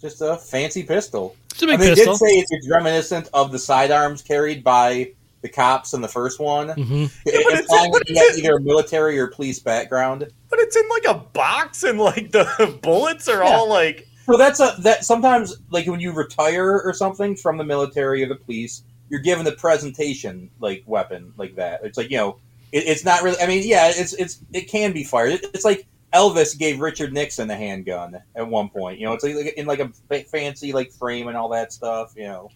[0.00, 3.52] just a fancy pistol It's a I big mean, they did say it's reminiscent of
[3.52, 5.12] the sidearms carried by
[5.42, 8.60] the cops in the first one, hmm but it's- implying but it's- had either a
[8.60, 10.26] military or police background.
[10.50, 13.50] But it's in like a box, and like the bullets are Yeah.
[13.50, 14.08] all like.
[14.26, 18.28] Well, that's a that sometimes like when you retire or something from the military or
[18.28, 21.80] the police, you're given the presentation like weapon like that.
[21.84, 22.38] It's like you know,
[22.72, 23.38] it, it's not really.
[23.40, 25.32] I mean, yeah, it's it's it can be fired.
[25.32, 28.98] It, it's like Elvis gave Richard Nixon a handgun at one point.
[28.98, 29.90] You know, it's like in like a
[30.24, 32.14] fancy like frame and all that stuff.
[32.16, 32.50] You know.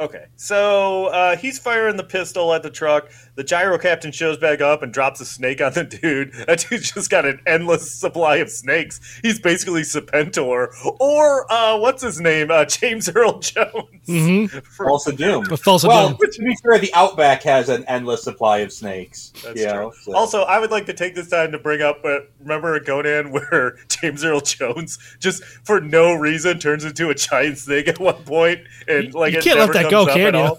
[0.00, 3.10] Okay, so uh, he's firing the pistol at the truck.
[3.36, 6.32] The gyro captain shows back up and drops a snake on the dude.
[6.48, 9.00] That dude's just got an endless supply of snakes.
[9.22, 10.68] He's basically Serpentor,
[11.00, 13.70] or uh, what's his name, uh, James Earl Jones.
[14.06, 15.44] hmm For- Thulsa Doom.
[15.44, 16.18] Thulsa Well, Doom.
[16.32, 19.32] to be fair, the Outback has an endless supply of snakes.
[19.44, 19.74] That's you true.
[19.74, 22.74] know, so- Also, I would like to take this time to bring up, but remember
[22.74, 27.86] a Conan where James Earl Jones just for no reason turns into a giant snake
[27.86, 30.56] at one point, and like you can't let that go, up can you?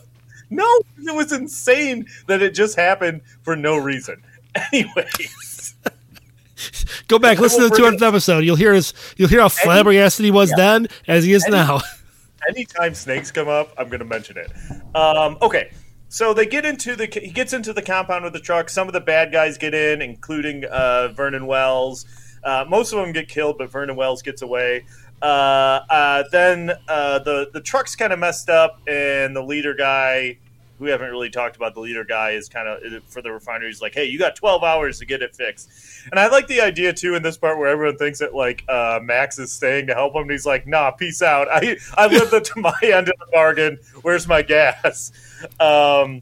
[0.49, 4.21] No, it was insane that it just happened for no reason.
[4.73, 5.76] Anyways,
[7.07, 8.39] Go back, listen to the 200th episode.
[8.43, 8.93] You'll hear his.
[9.17, 11.82] You'll hear how flabbergasted he was then as he is now.
[12.47, 14.51] anytime snakes come up, I'm going to mention it.
[14.95, 15.71] Um, okay,
[16.09, 18.69] so they get into the he gets into the compound with the truck.
[18.69, 22.05] Some of the bad guys get in, including uh, Vernon Wells.
[22.43, 24.86] Uh, most of them get killed, but Vernon Wells gets away.
[25.22, 30.38] Uh, uh, then uh, the the truck's kind of messed up, and the leader guy,
[30.78, 33.68] we haven't really talked about, the leader guy is kind of for the refinery.
[33.68, 35.70] He's like, "Hey, you got 12 hours to get it fixed."
[36.11, 38.99] And I like the idea too in this part where everyone thinks that like uh,
[39.01, 40.24] Max is staying to help him.
[40.24, 41.47] And he's like, "Nah, peace out.
[41.49, 43.80] I I lived up to my end of the bargain.
[44.01, 45.11] Where's my gas?"
[45.59, 46.22] Um,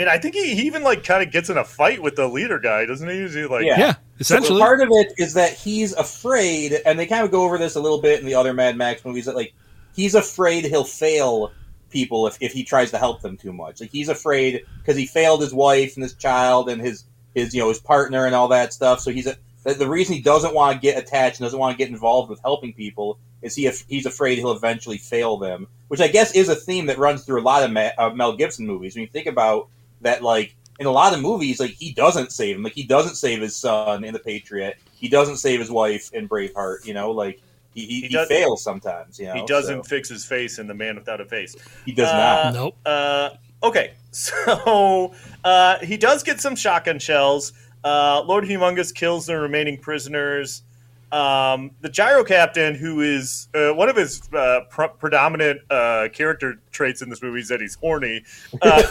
[0.00, 2.26] and I think he, he even like kind of gets in a fight with the
[2.28, 3.16] leader guy, doesn't he?
[3.16, 3.78] Usually, like, Yeah.
[3.78, 4.60] Yeah, So essentially.
[4.60, 7.80] part of it is that he's afraid, and they kind of go over this a
[7.80, 9.26] little bit in the other Mad Max movies.
[9.26, 9.52] That like
[9.94, 11.52] he's afraid he'll fail
[11.90, 13.80] people if, if he tries to help them too much.
[13.80, 17.60] Like he's afraid because he failed his wife and his child and his his you
[17.60, 19.00] know his partner and all that stuff.
[19.00, 21.72] So he's a, the, the reason he doesn't want to get attached and doesn't want
[21.76, 25.66] to get involved with helping people is he he's afraid he'll eventually fail them.
[25.88, 28.36] Which I guess is a theme that runs through a lot of Ma- uh, Mel
[28.36, 28.94] Gibson movies.
[28.94, 29.68] When you think about
[30.02, 32.62] that, like in a lot of movies, like he doesn't save him.
[32.62, 34.76] Like he doesn't save his son in The Patriot.
[34.94, 36.84] He doesn't save his wife in Braveheart.
[36.84, 37.40] You know, like
[37.74, 39.18] he he, He he, does- fails sometimes.
[39.18, 41.56] You know, he doesn't so fix his face in The Man Without a Face.
[41.84, 42.54] he does Uh, not.
[42.54, 42.76] nope.
[42.86, 43.30] Uh,
[43.62, 45.12] okay, so
[45.44, 47.52] uh, he does get some shotgun shells.
[47.84, 50.62] Uh, Lord Humungus kills the remaining prisoners.
[51.10, 56.60] Um, the gyro captain, who is uh, one of his uh, pr- predominant uh, character
[56.70, 58.24] traits in this movie, is that he's horny.
[58.60, 58.82] Uh,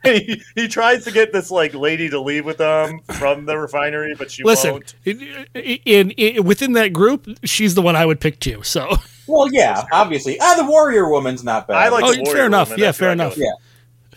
[0.05, 4.15] he, he tries to get this like lady to leave with him from the refinery,
[4.17, 4.95] but she Listen, won't.
[5.05, 8.63] in, in, in within that group, she's the one I would pick too.
[8.63, 8.97] So,
[9.27, 10.39] Well, yeah, obviously.
[10.41, 11.77] Ah, the Warrior Woman's not bad.
[11.77, 12.69] I like oh, the fair enough.
[12.71, 13.37] woman, Yeah, fair what enough.
[13.37, 13.47] Yeah.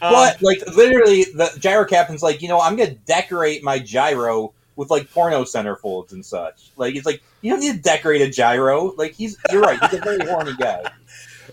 [0.01, 4.53] Um, But like literally, the gyro captain's like, you know, I'm gonna decorate my gyro
[4.75, 6.71] with like porno centerfolds and such.
[6.77, 8.93] Like it's like you don't need to decorate a gyro.
[8.97, 9.79] Like he's you're right.
[9.89, 10.83] He's a very horny guy.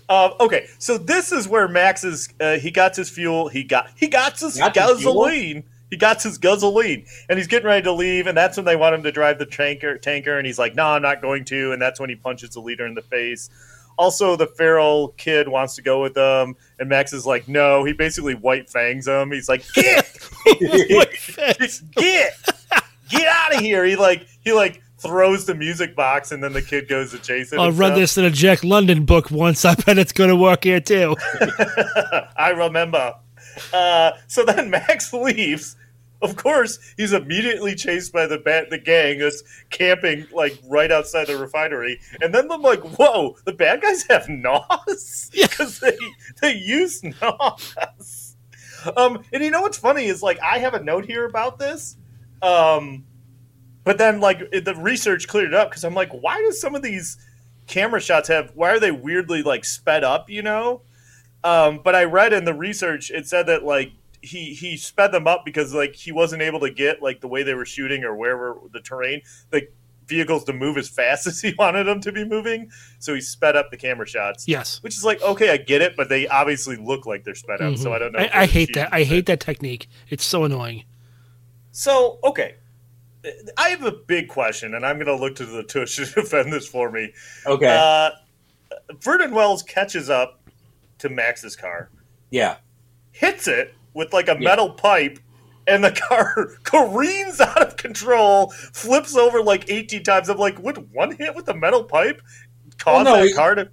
[0.09, 2.29] Um, okay, so this is where Max is.
[2.39, 3.47] Uh, he got his fuel.
[3.47, 5.13] He got he got his Got his fuel?
[5.13, 5.63] gasoline.
[5.89, 8.25] He got his gasoline, and he's getting ready to leave.
[8.25, 9.97] And that's when they want him to drive the tanker.
[9.97, 12.61] Tanker, and he's like, "No, I'm not going to." And that's when he punches the
[12.61, 13.49] leader in the face.
[13.97, 17.91] Also, the feral kid wants to go with them, and Max is like, "No." He
[17.91, 19.31] basically white fangs him.
[19.31, 20.17] He's like, "Get,
[20.59, 22.33] get, get,
[23.11, 26.61] get out of here!" He like he like throws the music box, and then the
[26.61, 27.59] kid goes to chase it.
[27.59, 27.99] I'll run stuff.
[27.99, 29.65] this in a Jack London book once.
[29.65, 31.15] I bet it's going to work here too.
[32.37, 33.15] I remember.
[33.73, 35.75] Uh, so then Max leaves.
[36.21, 39.41] Of course, he's immediately chased by the bat, the gang that's
[39.71, 41.99] camping like right outside the refinery.
[42.21, 45.97] And then I'm like, "Whoa, the bad guys have nos because they
[46.39, 48.35] they use nos."
[48.95, 51.97] Um, and you know what's funny is like I have a note here about this,
[52.41, 53.05] um,
[53.83, 56.75] but then like it- the research cleared it up because I'm like, why does some
[56.75, 57.17] of these
[57.67, 58.51] camera shots have?
[58.55, 60.29] Why are they weirdly like sped up?
[60.29, 60.81] You know.
[61.43, 65.25] Um, but I read in the research it said that like he he sped them
[65.27, 68.15] up because like he wasn't able to get like the way they were shooting or
[68.15, 69.21] wherever the terrain
[69.51, 69.73] like
[70.05, 72.69] vehicles to move as fast as he wanted them to be moving.
[72.99, 74.47] So he sped up the camera shots.
[74.47, 74.83] Yes.
[74.83, 77.77] Which is like okay, I get it, but they obviously look like they're sped up.
[77.77, 78.19] So I don't know.
[78.19, 78.37] Mm-hmm.
[78.37, 78.89] I, I hate that.
[78.93, 79.87] I hate that technique.
[80.09, 80.83] It's so annoying.
[81.71, 82.55] So okay.
[83.57, 86.51] I have a big question, and I'm going to look to the tush to defend
[86.51, 87.13] this for me.
[87.45, 87.67] Okay.
[87.67, 88.09] Uh,
[88.99, 90.41] Vernon Wells catches up
[90.97, 91.89] to Max's car,
[92.31, 92.57] yeah.
[93.11, 95.19] hits it with like a metal pipe,
[95.67, 100.29] and the car careens out of control, flips over like 18 times.
[100.29, 102.21] I'm like, would one hit with the metal pipe
[102.79, 103.69] cause Well, no, that he- car to?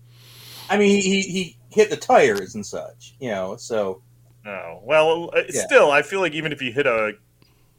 [0.71, 3.15] I mean, he he hit the tires and such.
[3.21, 4.03] You know, so
[4.45, 4.81] No.
[4.85, 5.65] Well, uh, Yeah.
[5.65, 7.13] still, I feel like even if you hit a,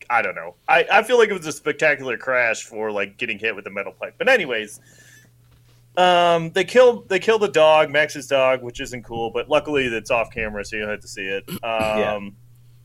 [0.09, 0.55] I don't know.
[0.67, 3.69] I, I feel like it was a spectacular crash for like getting hit with a
[3.69, 4.15] metal pipe.
[4.17, 4.79] But anyways,
[5.97, 9.31] um, they kill they kill the dog, Max's dog, which isn't cool.
[9.31, 11.47] But luckily, it's off camera, so you don't have to see it.
[11.63, 12.35] Um,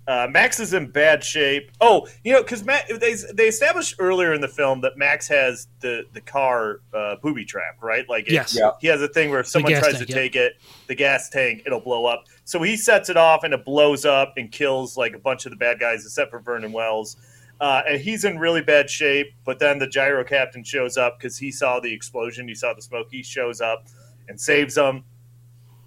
[0.06, 1.70] Uh, Max is in bad shape.
[1.80, 6.06] Oh, you know, because they they established earlier in the film that Max has the
[6.12, 8.06] the car uh, booby trap, right?
[8.08, 8.54] Like, it, Yes.
[8.54, 8.72] Yeah.
[8.80, 10.14] he has a thing where if someone tries tank, to yeah.
[10.14, 12.24] take it, the gas tank, it'll blow up.
[12.44, 15.50] So he sets it off, and it blows up and kills like a bunch of
[15.50, 17.16] the bad guys, except for Vernon Wells.
[17.60, 19.32] Uh, and he's in really bad shape.
[19.46, 22.82] But then the gyro captain shows up because he saw the explosion, he saw the
[22.82, 23.08] smoke.
[23.10, 23.86] He shows up
[24.28, 25.04] and saves them.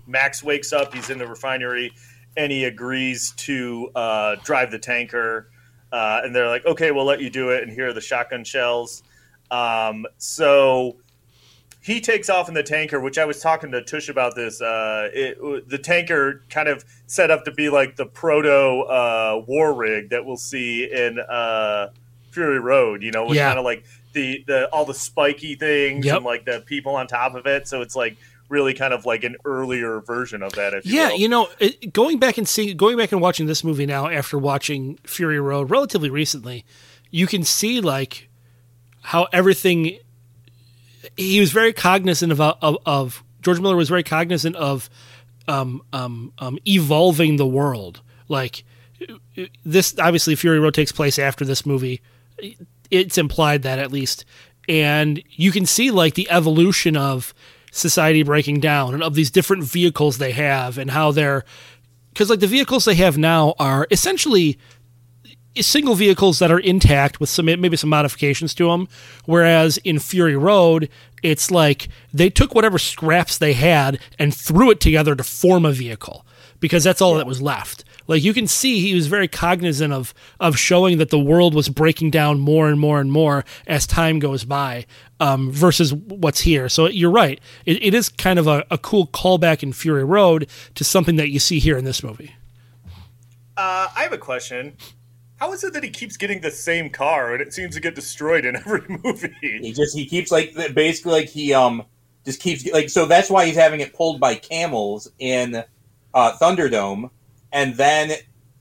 [0.08, 0.94] Max wakes up.
[0.94, 1.92] He's in the refinery,
[2.38, 5.50] and he agrees to uh, drive the tanker.
[5.92, 8.44] Uh, and they're like, "Okay, we'll let you do it." And here are the shotgun
[8.44, 9.04] shells.
[9.52, 10.98] Um, so
[11.82, 14.62] he takes off in the tanker, which I was talking to Tush about this.
[14.62, 19.74] Uh, it, the tanker kind of set up to be like the proto uh, war
[19.74, 21.88] rig that we'll see in uh,
[22.32, 23.02] Fury Road.
[23.02, 23.48] You know, with Yeah.
[23.48, 26.18] kind of like the the all the spiky things Yep.
[26.18, 27.68] and like the people on top of it.
[27.70, 28.18] So it's like
[28.50, 30.74] really kind of like an earlier version of that.
[30.74, 31.18] If you Yeah, will.
[31.18, 34.38] you know, it, going back and seeing, going back and watching this movie now after
[34.38, 36.66] watching Fury Road relatively recently,
[37.12, 38.30] you can see like
[39.02, 40.00] how everything.
[41.16, 44.90] He was very cognizant of of, of George Miller was very cognizant of
[45.48, 48.02] um, um, um, evolving the world.
[48.28, 48.64] Like
[49.64, 52.02] this, obviously, Fury Road takes place after this movie.
[52.92, 54.26] It's implied that at least,
[54.68, 57.34] and you can see like the evolution of
[57.78, 61.44] society breaking down and of these different vehicles they have and how they're
[62.10, 64.58] because like the vehicles they have now are essentially
[65.60, 68.88] single vehicles that are intact with some maybe some modifications to them
[69.26, 70.90] whereas in fury road
[71.24, 75.72] it's like they took whatever scraps they had and threw it together to form a
[75.72, 76.26] vehicle
[76.60, 80.14] because that's all that was left like you can see he was very cognizant of
[80.40, 84.20] of showing that the world was breaking down more and more and more as time
[84.20, 84.86] goes by
[85.20, 89.08] um, versus what's here so you're right it, it is kind of a, a cool
[89.08, 92.34] callback in fury road to something that you see here in this movie
[93.58, 94.78] Uh, I have a question.
[95.38, 97.96] How is it that he keeps getting the same car and it seems to get
[97.96, 99.34] destroyed in every movie?
[99.42, 101.84] He just he keeps like basically like he um
[102.26, 105.64] just keeps like so that's why he's having it pulled by camels in
[106.14, 107.10] uh, Thunderdome,
[107.58, 108.12] and then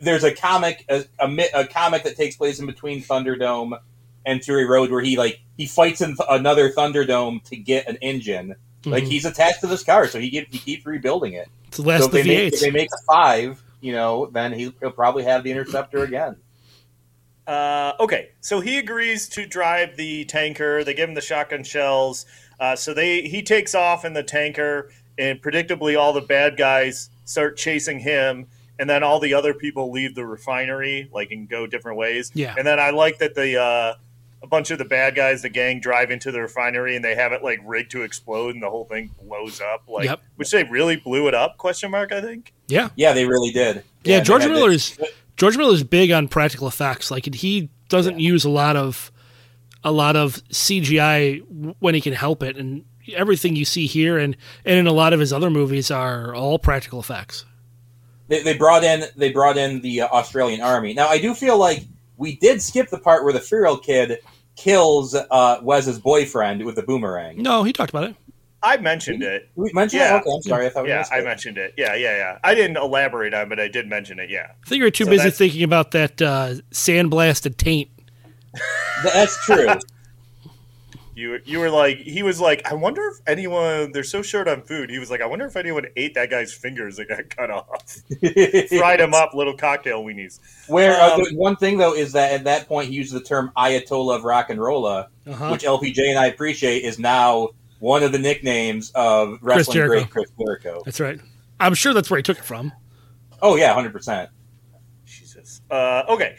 [0.01, 3.79] there's a comic a, a, a comic that takes place in between Thunderdome
[4.25, 7.97] and Fury Road where he like he fights in th- another Thunderdome to get an
[8.01, 8.57] engine.
[8.85, 9.09] Like Mhm.
[9.09, 11.49] he's attached to this car, so he get, he keeps rebuilding it.
[11.69, 14.27] it's the last so if the they, make, if they make a five, you know,
[14.27, 16.37] then he, he'll probably have the interceptor again.
[17.47, 20.83] Uh, okay, so he agrees to drive the tanker.
[20.85, 22.27] They give him the shotgun shells.
[22.59, 27.11] Uh, so they he takes off in the tanker, and predictably, all the bad guys
[27.25, 28.47] start chasing him,
[28.79, 32.31] and then all the other people leave the refinery, like and go different ways.
[32.35, 32.55] Yeah.
[32.57, 33.95] And then I like that the uh,
[34.43, 37.33] a bunch of the bad guys, the gang, drive into the refinery, and they have
[37.33, 39.85] it like rigged to explode, and the whole thing blows up.
[39.89, 40.21] Like, Yep.
[40.37, 41.57] which they really blew it up?
[41.57, 42.13] Question mark.
[42.13, 42.53] I think.
[42.69, 43.83] yeah Yeah, they really did.
[44.05, 44.99] Yeah, and George Miller to- is
[45.37, 47.11] George Miller is big on practical effects.
[47.11, 49.11] Like he doesn't use a lot of
[49.85, 54.37] a lot of CGI when he can help it, and everything you see here and
[54.65, 57.45] and in a lot of his other movies are all practical effects.
[58.29, 60.95] They, they brought in they brought in the uh, Australian army.
[60.95, 61.85] Now I do feel like
[62.17, 64.19] we did skip the part where the feral kid
[64.57, 67.43] kills uh, Wez's boyfriend with the boomerang.
[67.43, 68.17] No, he talked about it.
[68.63, 69.49] I mentioned it.
[69.55, 70.13] We mentioned Yeah.
[70.15, 70.23] that?
[70.23, 70.67] Okay, I'm sorry.
[70.67, 71.25] I thought Yeah, missed I it.
[71.25, 71.75] mentioned it.
[71.77, 72.39] Yeah, yeah, yeah.
[72.43, 74.29] I didn't elaborate on, it, but I did mention it.
[74.31, 74.47] Yeah.
[74.51, 77.91] I think you're too So busy thinking about that uh, sandblasted taint.
[79.05, 79.69] That's true.
[81.17, 84.61] You you were like he was like I wonder if anyone they're so short on
[84.61, 84.91] food.
[84.91, 87.97] He was like I wonder if anyone ate that guy's fingers that got cut off.
[88.69, 90.41] Fried him up, little cocktail weenies.
[90.69, 93.23] Where uh, Um, the one thing though is that at that point he used the
[93.23, 95.49] term Ayatollah of rock and rolla, Uh-huh.
[95.49, 97.49] which LPJ and I appreciate is now
[97.79, 99.95] one of the nicknames of wrestling Jericho.
[100.01, 100.83] great Chris Jericho.
[100.85, 101.19] That's right.
[101.59, 102.73] I'm sure that's where he took it from.
[103.41, 104.29] Oh yeah, hundred percent.
[105.07, 105.63] Jesus.
[105.71, 106.37] Uh, okay.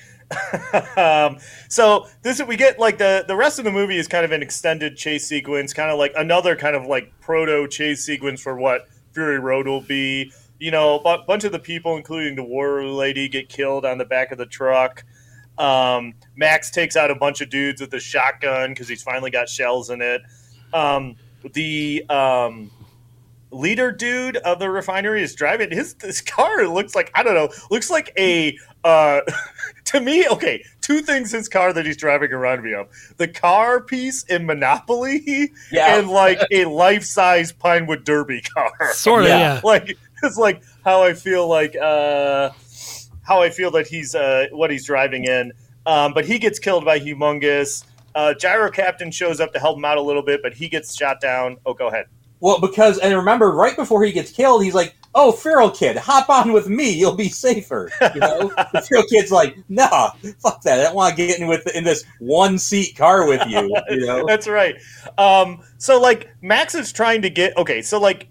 [0.98, 1.38] Um,
[1.70, 4.42] so this we get like the the rest of the movie is kind of an
[4.42, 8.88] extended chase sequence, kind of like another kind of like proto chase sequence for what
[9.14, 10.32] Fury Road will be.
[10.60, 14.06] You know, a bunch of the people, including the war lady, get killed on the
[14.06, 15.06] back of the truck.
[15.58, 19.50] Um, Max takes out a bunch of dudes with a shotgun because he's finally got
[19.50, 20.22] shells in it.
[20.74, 21.16] Um,
[21.54, 22.72] the um,
[23.52, 27.50] leader dude of the refinery is driving his this car looks like I don't know
[27.72, 29.22] looks like a uh
[29.92, 33.82] to me okay two things his car that he's driving around me of the car
[33.82, 35.98] piece in Monopoly Yeah.
[35.98, 39.40] and like a life size Pinewood Derby car Sort of, Yeah.
[39.56, 39.62] yeah.
[39.64, 42.50] like it's like how I feel like uh
[43.24, 45.52] how I feel that he's uh what he's driving in
[45.86, 47.84] um but he gets killed by Humungus
[48.16, 50.96] uh Gyro Captain shows up to help him out a little bit but he gets
[50.96, 52.06] shot down oh go ahead
[52.40, 56.30] Well, because and remember, right before he gets killed, he's like, "Oh, Feral Kid, hop
[56.30, 56.92] on with me.
[56.92, 58.40] You'll be safer." You know,
[58.74, 60.80] the Feral Kid's like, "Nah, fuck that.
[60.80, 64.06] I don't want to get in with in this one seat car with you." You
[64.06, 64.76] know, That's right.
[65.18, 67.82] Um, so like Max is trying to get okay.
[67.82, 68.28] So like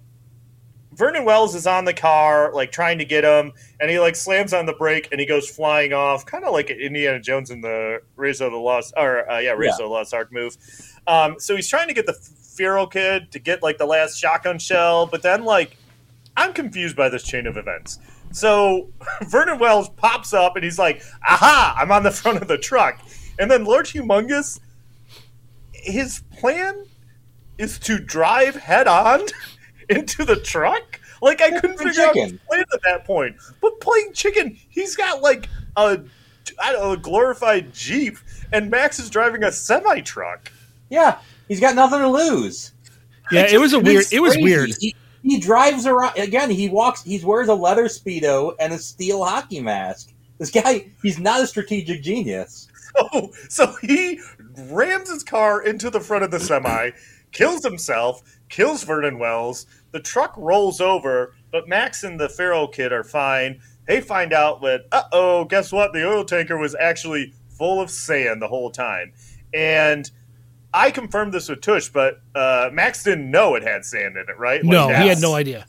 [0.96, 4.54] Vernon Wells is on the car, like trying to get him, and he like slams
[4.54, 8.00] on the brake and he goes flying off, kind of like Indiana Jones in the
[8.16, 10.56] Raise of the Lost, or uh, yeah, Raise of the Lost Ark move.
[11.06, 14.58] Um, so he's trying to get the feral kid to get like the last shotgun
[14.58, 15.76] shell, but then like
[16.36, 17.98] I'm confused by this chain of events.
[18.32, 18.88] So
[19.22, 21.76] Vernon Wells pops up and he's like, "Aha!
[21.78, 23.00] I'm on the front of the truck,"
[23.38, 24.60] and then Lord Humungus,
[25.72, 26.84] his plan
[27.58, 29.22] is to drive head on
[29.88, 31.00] into the truck.
[31.22, 32.30] Like I couldn't playing figure out chicken.
[32.32, 33.36] his plan at that point.
[33.62, 36.00] But playing chicken, he's got like a
[36.62, 38.18] I don't know, a glorified Jeep,
[38.52, 40.52] and Max is driving a semi truck.
[40.90, 41.18] yeah,
[41.48, 42.72] he's got nothing to lose.
[43.32, 44.04] Yeah, it was a weird.
[44.12, 44.44] It was crazy.
[44.44, 44.70] weird.
[44.78, 46.50] He, he drives around again.
[46.50, 47.02] He walks.
[47.02, 50.12] He wears a leather speedo and a steel hockey mask.
[50.38, 52.68] This guy, he's not a strategic genius.
[52.96, 54.20] So, so he
[54.56, 56.90] rams his car into the front of the semi,
[57.30, 59.66] kills himself, kills Vernon Wells.
[59.92, 63.60] The truck rolls over, but Max and the feral kid are fine.
[63.86, 65.92] They find out that, uh oh, guess what?
[65.92, 69.12] The oil tanker was actually full of sand the whole time.
[69.54, 70.10] And
[70.76, 74.38] I confirmed this with Tush, but uh, Max didn't know it had sand in it,
[74.38, 74.62] right?
[74.62, 75.66] Like, No, he had no idea.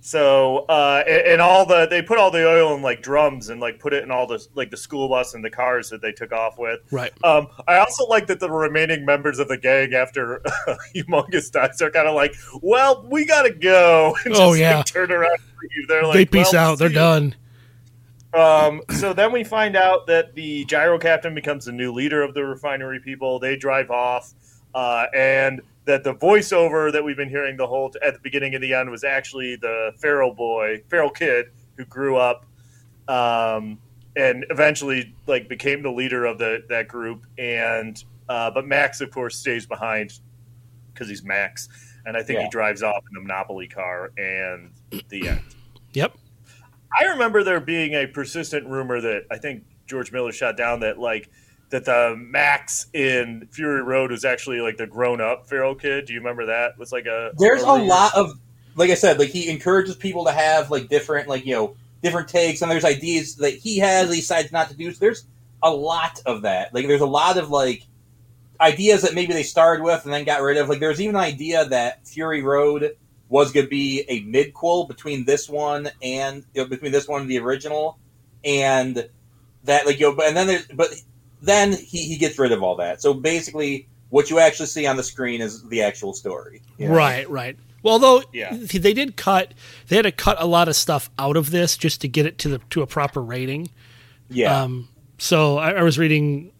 [0.00, 3.60] so uh, and, and all the they put all the oil in like drums and
[3.60, 6.12] like put it in all the like the school bus and the cars that they
[6.12, 6.80] took off with.
[6.90, 7.12] Right.
[7.24, 10.42] Um, I also like that the remaining members of the gang after
[10.94, 14.14] Humungus dies are kind of like, well, we gotta go.
[14.26, 14.76] And Oh, just, yeah.
[14.76, 15.38] like, turn around.
[15.88, 16.78] They're like, they peace well, out.
[16.78, 16.94] They're you.
[16.94, 17.34] done.
[18.34, 22.34] Um, so then we find out that the gyro captain becomes the new leader of
[22.34, 23.38] the refinery people.
[23.38, 24.34] They drive off,
[24.74, 28.64] uh, and that the voiceover that we've been hearing the whole at the beginning and
[28.64, 32.44] the end was actually the feral boy, feral kid who grew up,
[33.06, 33.78] um,
[34.16, 37.26] and eventually like became the leader of the that group.
[37.38, 40.18] And uh, but Max, of course, stays behind
[40.92, 41.68] because he's Max,
[42.04, 44.10] and I think he drives off in the Monopoly car.
[44.16, 44.72] And
[45.08, 45.40] the end.
[45.92, 46.16] Yep.
[46.98, 50.98] I remember there being a persistent rumor that I think George Miller shot down that
[50.98, 51.30] like
[51.70, 56.06] that the Max in Fury Road was actually like the grown up feral kid.
[56.06, 56.72] Do you remember that?
[56.72, 57.84] It Was like a There's a rumor?
[57.84, 58.38] lot of,
[58.76, 62.28] like I said, like he encourages people to have like different, like you know, different
[62.28, 64.10] takes, and there's ideas that he has.
[64.10, 64.92] He decides not to do.
[64.92, 65.26] So there's
[65.62, 66.72] a lot of that.
[66.74, 67.86] Like there's a lot of like
[68.60, 70.68] ideas that maybe they started with and then got rid of.
[70.68, 72.96] Like there's even an idea that Fury Road
[73.34, 77.22] was going to be a midquel between this one and you know, between this one
[77.22, 77.98] and the original,
[78.44, 79.08] and
[79.64, 80.94] that like you know, but and then there's but
[81.42, 83.02] then he he gets rid of all that.
[83.02, 86.62] So basically, what you actually see on the screen is the actual story.
[86.78, 86.94] you know?
[86.94, 87.56] Right, right.
[87.82, 88.56] Well, though Yeah.
[88.56, 89.52] they did cut,
[89.88, 92.38] they had to cut a lot of stuff out of this just to get it
[92.38, 93.68] to the to a proper rating.
[94.30, 94.62] Yeah.
[94.62, 96.52] Um, so I, I was reading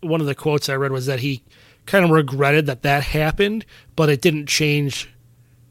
[0.00, 1.42] one of the quotes I read was that he
[1.84, 5.10] kind of regretted that that happened, but it didn't change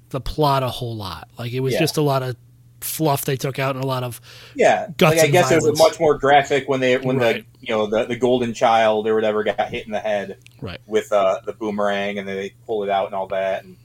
[0.09, 1.29] the plot a whole lot.
[1.37, 1.79] Like it was Yeah.
[1.79, 2.35] just a lot of
[2.81, 4.21] fluff they took out and a lot of
[4.55, 4.87] yeah.
[4.97, 7.43] guts like I and guess it was much more graphic when they when Right.
[7.61, 10.79] the you know the, the golden child or whatever got hit in the head right.
[10.87, 13.75] with uh, the boomerang and then they pull it out and all that and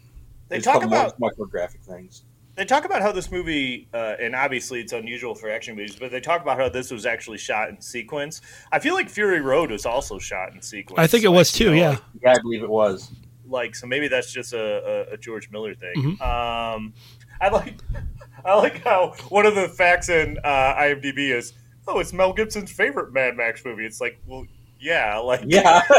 [0.49, 2.23] They talk about more, much more graphic things.
[2.55, 6.13] they talk about how this movie, uh, and obviously it's unusual for action movies, but
[6.13, 8.43] they talk about how this was actually shot in sequence.
[8.71, 11.01] I feel like Fury Road was also shot in sequence.
[11.01, 11.71] I think it Like, was you too.
[11.73, 11.89] know, yeah.
[11.91, 13.11] like- Yeah, I believe it was.
[13.47, 15.95] Like so maybe that's just a, a, a George Miller thing.
[15.97, 16.23] Mm-hmm.
[16.23, 16.95] Um,
[17.41, 17.81] I like
[18.45, 21.53] I like how one of the facts in uh, IMDb is
[21.87, 23.85] oh it's Mel Gibson's favorite Mad Max movie.
[23.85, 24.47] It's like well
[24.79, 25.83] yeah like Yeah.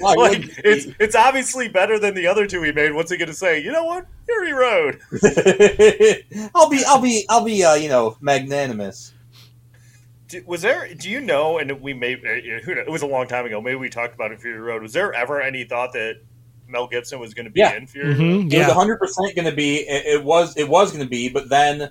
[0.00, 2.92] Like it's it's obviously better than the other two he made.
[2.92, 3.62] What's he going to say?
[3.62, 4.06] You know what?
[4.26, 5.00] Fury Road.
[6.54, 9.12] I'll be I'll be I'll be uh, you know magnanimous.
[10.28, 10.92] Do, was there?
[10.94, 11.58] Do you know?
[11.58, 13.60] And we may uh, who knows, it was a long time ago.
[13.60, 14.82] Maybe we talked about it Fury Road.
[14.82, 16.16] Was there ever any thought that
[16.68, 17.74] Mel Gibson was going to be Yeah.
[17.76, 18.16] in Fury Road?
[18.42, 19.76] hmm It was 100 percent going to be.
[19.80, 20.56] It, it was.
[20.56, 21.28] It was going to be.
[21.28, 21.90] But then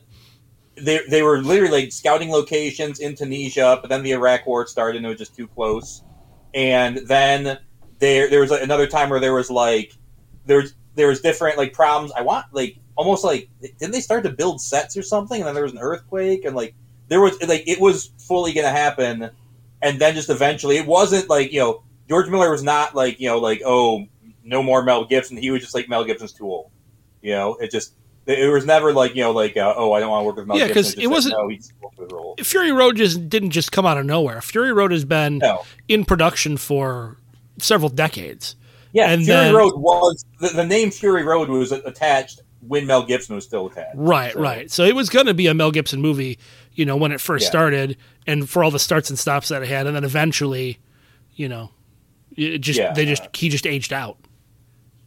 [0.76, 3.78] they they were literally like scouting locations in Tunisia.
[3.82, 6.03] But then the Iraq War started, and it was just too close.
[6.53, 7.59] And then
[7.99, 9.93] there there was like, another time where there was like
[10.45, 12.11] there's there was different like problems.
[12.15, 15.39] I want like almost like didn't they start to build sets or something?
[15.39, 16.76] And then there was an earthquake, and like
[17.07, 19.30] there was like it was fully going to happen.
[19.82, 23.28] And then just eventually, it wasn't like you know George Miller was not like you
[23.28, 24.05] know like oh
[24.44, 25.38] no more Mel Gibson.
[25.38, 26.72] He was just like Mel Gibson's too old.
[27.22, 27.94] You know, it just
[28.26, 30.48] it was never like you know like uh, oh I don't want to work with
[30.48, 30.84] Mel Yeah, Gibson.
[30.84, 32.36] 'cause It's it wasn't- no he's too old for the role.
[32.41, 34.41] Fury Road just didn't just come out of nowhere.
[34.41, 37.18] Fury Road has been No, in production for
[37.60, 38.56] several decades.
[38.94, 43.04] yeah, And Fury then- Road was the, the name Fury Road was attached when Mel
[43.06, 43.96] Gibson was still attached.
[43.96, 44.72] Right, So, right.
[44.72, 46.39] So it was going to be a Mel Gibson movie,
[46.74, 47.50] you know, when it first Yeah.
[47.50, 50.80] started, and for all the starts and stops that it had, and then eventually,
[51.36, 51.72] you know,
[52.38, 52.94] it just Yeah.
[52.94, 54.18] they just he just aged out.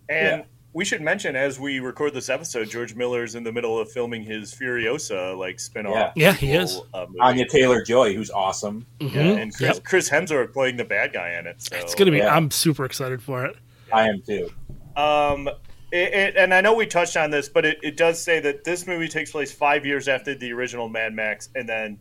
[0.08, 0.44] And Yeah.
[0.72, 4.22] we should mention as we record this episode, George Miller's in the middle of filming
[4.22, 6.12] his Furiosa like spin-off.
[6.16, 6.30] Yeah.
[6.30, 6.80] Yeah, he is.
[6.94, 7.06] Uh.
[7.20, 8.86] Anya Taylor Joy, who's awesome.
[9.00, 9.42] Yeah, Mhm.
[9.42, 9.84] and Chris, Yep.
[9.84, 11.62] Chris Hemsworth playing the bad guy in it.
[11.62, 12.18] So It's gonna be.
[12.18, 12.34] yeah.
[12.34, 13.56] I'm super excited for it.
[13.92, 14.50] I am too.
[14.96, 15.48] Um,
[15.92, 18.64] it, it, and I know we touched on this, but it, it does say that
[18.64, 21.98] this movie takes place five years after the original Mad Max, and then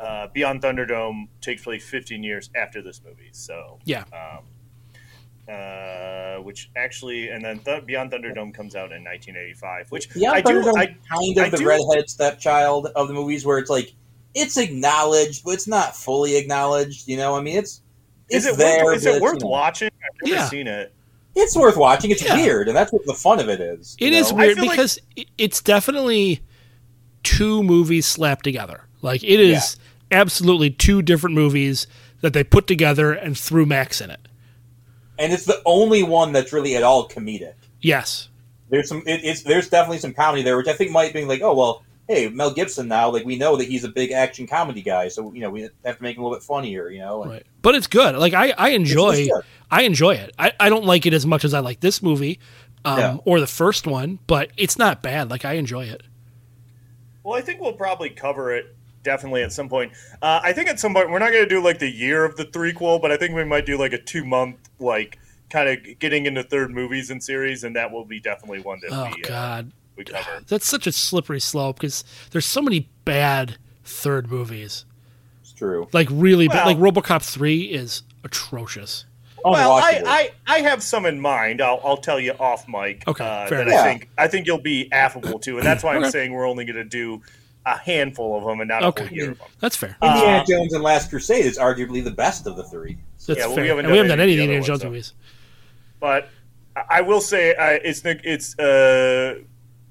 [0.00, 3.30] uh, Beyond Thunderdome takes place 15 years after this movie.
[3.32, 4.04] So, Yeah.
[4.12, 4.44] um,
[5.48, 10.40] uh, which actually, and then Th- Beyond Thunderdome comes out in 1985, which Beyond I
[10.40, 10.60] do.
[10.76, 13.92] I, kind of I the do- redheaded stepchild of the movies, where it's like
[14.34, 17.08] it's acknowledged, but it's not fully acknowledged.
[17.08, 17.80] You know, I mean, it's
[18.30, 18.84] is it there.
[18.84, 19.88] worth, is it worth you know, watching?
[19.88, 20.48] I've never Yeah.
[20.48, 20.92] seen it.
[21.34, 22.10] It's worth watching.
[22.10, 22.36] It's Yeah.
[22.36, 23.96] weird, and that's what the fun of it is.
[24.00, 24.38] It you is know?
[24.38, 24.98] Weird feel like- because
[25.38, 26.40] it's definitely
[27.22, 28.84] two movies slapped together.
[29.02, 29.76] Like it is
[30.10, 31.86] absolutely two different movies
[32.20, 34.27] that they put together and threw Max in it.
[35.18, 37.54] And it's the only one that's really at all comedic.
[37.80, 38.28] Yes.
[38.70, 39.02] There's some.
[39.06, 41.82] It, it's there's definitely some comedy there, which I think might be like, oh well,
[42.06, 45.32] hey, Mel Gibson now, like we know that he's a big action comedy guy, so
[45.32, 47.22] you know we have to make him a little bit funnier, you know.
[47.22, 47.46] and- Right.
[47.62, 48.14] But it's good.
[48.16, 49.44] Like I, I enjoy it's good.
[49.70, 50.34] I enjoy it.
[50.38, 52.38] I, I don't like it as much as I like this movie.
[52.84, 53.16] Um, Yeah.
[53.24, 55.28] or the first one, but it's not bad.
[55.30, 56.02] Like I enjoy it.
[57.24, 59.92] Well, I think we'll probably cover it definitely at some point.
[60.22, 62.36] Uh, I think at some point we're not going to do like the year of
[62.36, 65.18] the threequel, but I think we might do like a two month like
[65.50, 68.92] kind of getting into third movies and series, and that will be definitely one that
[68.92, 69.62] Oh we uh,
[69.96, 70.42] we cover.
[70.48, 74.84] that's such a slippery slope because there's so many bad third movies.
[75.40, 75.88] It's true.
[75.92, 76.66] Like really, bad.
[76.66, 79.04] Like RoboCop three is atrocious.
[79.44, 81.62] Well, I, I, I have some in mind.
[81.62, 83.04] I'll, I'll tell you off mic.
[83.06, 83.74] Okay, uh, fair that enough.
[83.74, 83.82] I Yeah.
[83.84, 86.10] think I think you'll be affable to, and that's why I'm Okay.
[86.10, 87.22] saying we're only going to do
[87.74, 89.04] a handful of them and not Okay.
[89.04, 89.48] a whole year of them.
[89.60, 89.96] That's fair.
[90.02, 92.98] Indiana Uh, Jones and Last Crusade is arguably the best of the three.
[93.26, 93.64] That's yeah, well, we fair.
[93.66, 95.12] haven't and we haven't done done any the any Indiana of Jones other movies.
[96.00, 96.28] But
[96.76, 99.40] I- I will say uh, it's it's uh,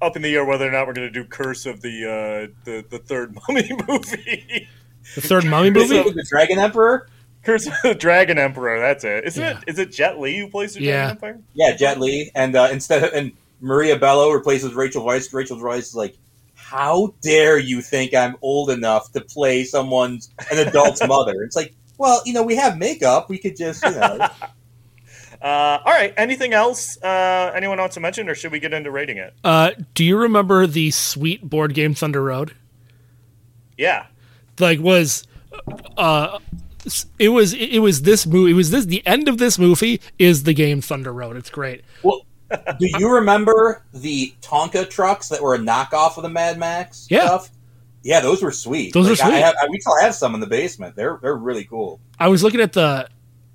[0.00, 2.54] up in the air whether or not we're going to do Curse of the uh,
[2.64, 4.68] the the third Mummy movie.
[5.14, 6.08] The third Mummy This movie.
[6.08, 7.08] is the Dragon Emperor.
[7.44, 8.78] Curse of the Dragon Emperor.
[8.80, 9.24] That's it.
[9.24, 9.58] Isn't Yeah.
[9.58, 9.64] it?
[9.68, 10.92] Is it Jet Li who plays the Yeah.
[10.92, 11.38] Dragon Empire?
[11.54, 15.32] Yeah, Jet Li, and uh, instead of and Maria Bello replaces Rachel Weisz.
[15.32, 16.16] Rachel Weisz is like,
[16.68, 21.74] "How dare you think I'm old enough to play someone's an adult's mother?" It's like,
[21.96, 23.28] well, you know, we have makeup.
[23.30, 24.28] We could just, you know,
[25.40, 26.12] Uh, all right.
[26.16, 27.00] Anything else?
[27.00, 29.34] Uh, anyone wants to mention, or should we get into rating it?
[29.44, 32.54] Uh, do you remember the sweet board game Thunder Road?
[33.76, 34.06] Yeah.
[34.58, 35.28] Like was,
[35.96, 36.40] uh,
[37.20, 38.50] it was it was this movie.
[38.50, 41.36] It was this the end of this movie is the game Thunder Road.
[41.36, 41.84] It's great.
[42.02, 42.22] well.
[42.50, 47.26] Do you remember the Tonka trucks that were a knockoff of the Mad Max Yeah.
[47.26, 47.50] stuff?
[48.02, 48.92] Yeah, those were sweet.
[48.94, 49.40] Those are Like, I sweet.
[49.42, 50.96] have, I, we still have some in the basement.
[50.96, 52.00] They're they're really cool.
[52.18, 53.08] I was looking at the.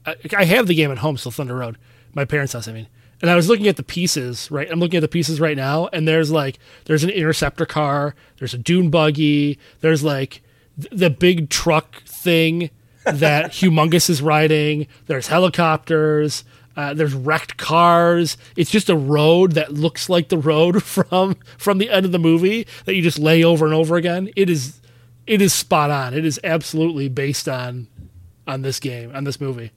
[0.06, 1.78] I- I have the game at home, still Thunder Road.
[2.14, 2.88] My parents' house, I mean.
[3.22, 4.70] And I was looking at the pieces, right?
[4.70, 8.54] I'm looking at the pieces right now, and there's like, there's an interceptor car, there's
[8.54, 10.42] a dune buggy, there's like
[10.80, 12.70] th- the big truck thing
[13.06, 16.44] that Humungus is riding, there's helicopters,
[16.76, 18.38] uh, there's wrecked cars.
[18.56, 22.20] It's just a road that looks like the road from from the end of the
[22.20, 24.30] movie that you just lay over and over again.
[24.36, 24.82] It is,
[25.28, 26.14] it is spot on.
[26.14, 27.88] It is absolutely based on
[28.48, 29.72] on this game, on this movie.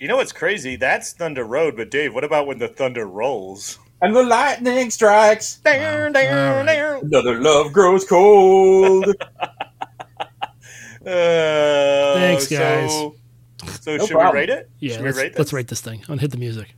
[0.00, 0.76] You know what's crazy?
[0.76, 3.78] That's Thunder Road, but Dave, what about when the thunder rolls?
[4.02, 5.56] And the lightning strikes.
[5.58, 7.06] Down, down, down.
[7.06, 9.06] Another love grows cold.
[11.06, 12.90] Uh, Thanks, guys.
[12.90, 13.14] So,
[13.86, 14.32] No should problem.
[14.32, 14.70] we rate it?
[14.78, 15.38] Yeah, should let's, rate this?
[15.38, 16.00] let's rate this thing.
[16.02, 16.74] I'm gonna hit the music.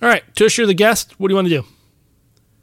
[0.00, 1.18] All right, Tush, you're the guest.
[1.18, 1.64] What do you want to do?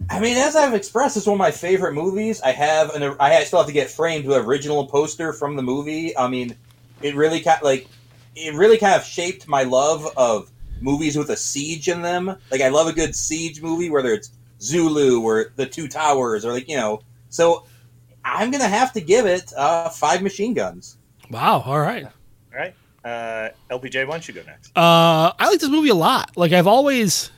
[0.09, 2.41] I mean, as I've expressed, it's one of my favorite movies.
[2.41, 6.15] I have an I still have to get framed with original poster from the movie.
[6.17, 6.55] I mean,
[7.01, 7.87] it really kind like
[8.35, 12.35] it really kind of shaped my love of movies with a siege in them.
[12.51, 14.31] Like I love a good siege movie, whether it's
[14.61, 17.01] Zulu or The Two Towers or like you know.
[17.29, 17.65] So
[18.25, 20.97] I'm gonna have to give it uh, five machine guns.
[21.29, 21.61] Wow.
[21.65, 22.03] All right.
[22.03, 22.11] All
[22.53, 22.73] right.
[23.03, 24.75] Uh, LPJ, why don't you go next?
[24.75, 26.35] Uh, I like this movie a lot.
[26.35, 27.29] Like I've always,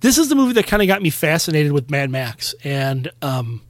[0.00, 3.62] this is the movie that kind of got me fascinated with Mad Max, and um,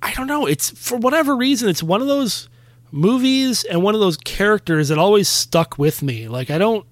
[0.00, 0.46] I don't know.
[0.46, 2.48] It's for whatever reason, it's one of those
[2.92, 6.28] movies and one of those characters that always stuck with me.
[6.28, 6.86] Like I don't,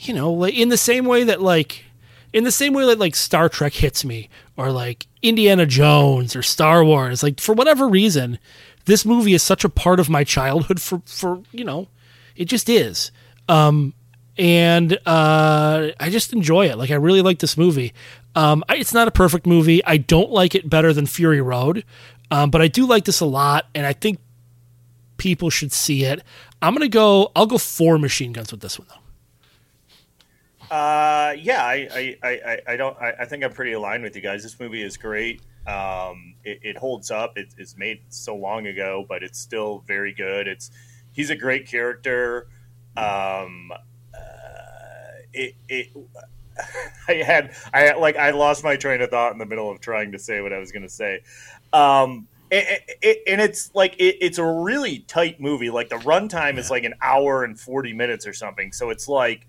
[0.00, 1.84] you know, like in the same way that like,
[2.32, 6.42] in the same way that like Star Trek hits me, or like Indiana Jones or
[6.42, 7.22] Star Wars.
[7.22, 8.38] Like for whatever reason,
[8.84, 10.80] this movie is such a part of my childhood.
[10.80, 11.88] For for you know,
[12.36, 13.10] it just is.
[13.48, 13.94] Um,
[14.36, 16.78] and uh, I just enjoy it.
[16.78, 17.92] Like I really like this movie.
[18.34, 19.84] Um, I, it's not a perfect movie.
[19.84, 21.84] I don't like it better than Fury Road,
[22.30, 24.20] um, but I do like this a lot, and I think
[25.16, 26.22] people should see it.
[26.62, 27.32] I'm gonna go.
[27.34, 29.07] I'll go four machine guns with this one though.
[30.70, 32.96] Uh, yeah, I, I, I, I don't.
[32.98, 34.42] I, I think I'm pretty aligned with you guys.
[34.42, 35.40] This movie is great.
[35.66, 37.38] Um, it, it holds up.
[37.38, 40.46] It, it's made so long ago, but it's still very good.
[40.46, 40.70] It's
[41.12, 42.48] he's a great character.
[42.96, 43.70] Um,
[44.14, 44.18] uh,
[45.32, 45.88] it, it
[47.08, 49.80] I had I had, like I lost my train of thought in the middle of
[49.80, 51.20] trying to say what I was going to say.
[51.72, 55.70] Um, it, it, and it's like it, it's a really tight movie.
[55.70, 58.72] Like the runtime is like an hour and forty minutes or something.
[58.72, 59.46] So it's like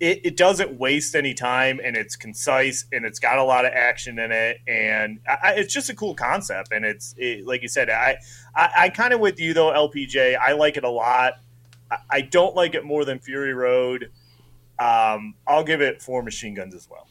[0.00, 3.72] it, it doesn't waste any time, and it's concise, and it's got a lot of
[3.72, 6.72] action in it, and I, it's just a cool concept.
[6.72, 8.18] And it's it, like you said, I
[8.54, 10.36] I, I kind of with you though, LPJ.
[10.36, 11.34] I like it a lot.
[11.90, 14.10] I, I don't like it more than Fury Road.
[14.78, 17.06] Um, I'll give it four machine guns as well.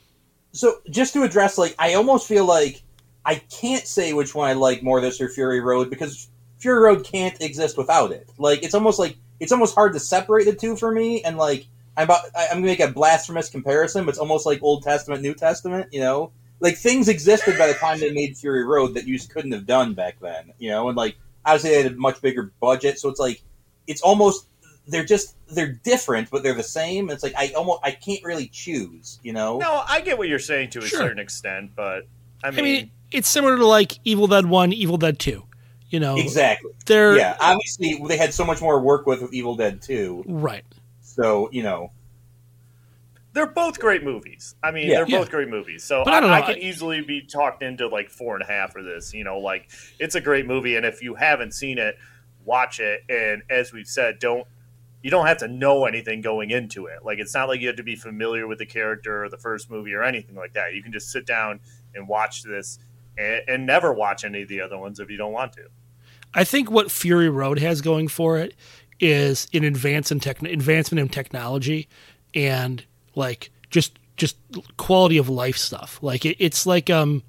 [0.51, 2.83] So just to address, like, I almost feel like
[3.25, 6.29] I can't say which one I like more, this or Fury Road, because
[6.59, 8.29] Fury Road can't exist without it.
[8.37, 11.65] Like, it's almost like it's almost hard to separate the two for me, and like
[11.97, 15.21] I'm about I- I'm gonna make a blasphemous comparison, but it's almost like Old Testament,
[15.21, 15.87] New Testament.
[15.91, 19.29] You know, like things existed by the time they made Fury Road that you just
[19.31, 20.53] couldn't have done back then.
[20.59, 21.15] You know, and like
[21.45, 23.41] obviously they had a much bigger budget, so it's like
[23.87, 24.47] it's almost
[24.87, 27.09] they're just they're different, but they're the same.
[27.09, 29.19] It's like I almost I can't really choose.
[29.23, 30.99] You know, No, I get what you're saying to a Sure.
[31.01, 32.07] certain extent, but
[32.43, 35.43] I I mean, mean, it's similar to like Evil Dead One, Evil Dead Two.
[35.89, 36.71] You know, exactly.
[36.87, 40.23] they're Yeah, obviously they had so much more work with with Evil Dead 2.
[40.27, 40.65] right.
[41.13, 41.91] So you know,
[43.33, 44.55] they're both great movies.
[44.63, 44.97] I mean, Yeah.
[44.97, 45.17] they're Yeah.
[45.19, 45.83] both great movies.
[45.83, 48.47] So But I I, I, know, can easily be talked into like four and a
[48.47, 49.13] half for this.
[49.13, 51.95] You know, like it's a great movie, and if you haven't seen it,
[52.45, 53.01] watch it.
[53.09, 54.47] And as we've said, don't
[55.01, 56.99] you don't have to know anything going into it.
[57.03, 59.69] Like it's not like you have to be familiar with the character or the first
[59.69, 60.73] movie or anything like that.
[60.73, 61.59] You can just sit down
[61.93, 62.79] and watch this,
[63.17, 65.63] and, and never watch any of the other ones if you don't want to.
[66.33, 68.55] I think what Fury Road has going for it
[68.99, 71.87] is an advance in tech, advancement in technology,
[72.33, 72.83] and
[73.15, 74.37] like just just
[74.77, 75.99] quality of life stuff.
[76.01, 77.23] Like it, it's like um,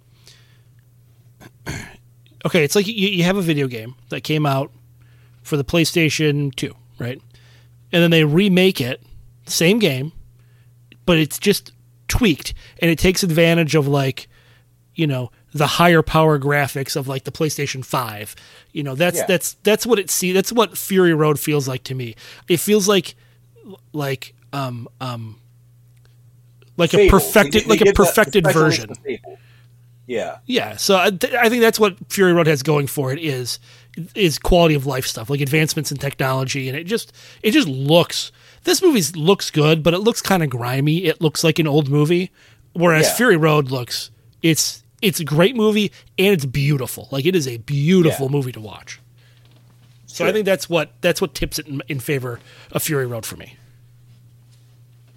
[2.46, 4.70] okay, it's like you, you have a video game that came out
[5.42, 7.20] for the PlayStation Two, right?
[7.92, 9.02] And then they remake it,
[9.46, 10.12] same game,
[11.06, 11.72] but it's just
[12.08, 14.28] tweaked, and it takes advantage of like
[14.94, 18.34] you know the higher power graphics of like the PlayStation 5.
[18.72, 19.26] You know, that's Yeah.
[19.26, 22.16] that's that's what it see that's what Fury Road feels like to me.
[22.48, 23.14] It feels like
[23.92, 25.36] like um um
[26.76, 28.90] like a perfected They- they like a give the- the perfected version.
[30.06, 33.18] Yeah, Yeah, so I, th- I think that's what Fury Road has going for it
[33.18, 33.58] is
[34.14, 37.10] is quality of life stuff, like advancements in technology, and it just
[37.42, 38.30] it just looks.
[38.64, 41.04] This movie looks good, but it looks kind of grimy.
[41.04, 42.30] It looks like an old movie,
[42.74, 43.14] whereas Yeah.
[43.14, 44.10] Fury Road looks
[44.42, 47.08] it's it's a great movie and it's beautiful.
[47.10, 48.32] Like it is a beautiful Yeah.
[48.32, 49.00] movie to watch.
[50.06, 52.38] So I think that's what that's what tips it in, in favor
[52.72, 53.56] of Fury Road for me.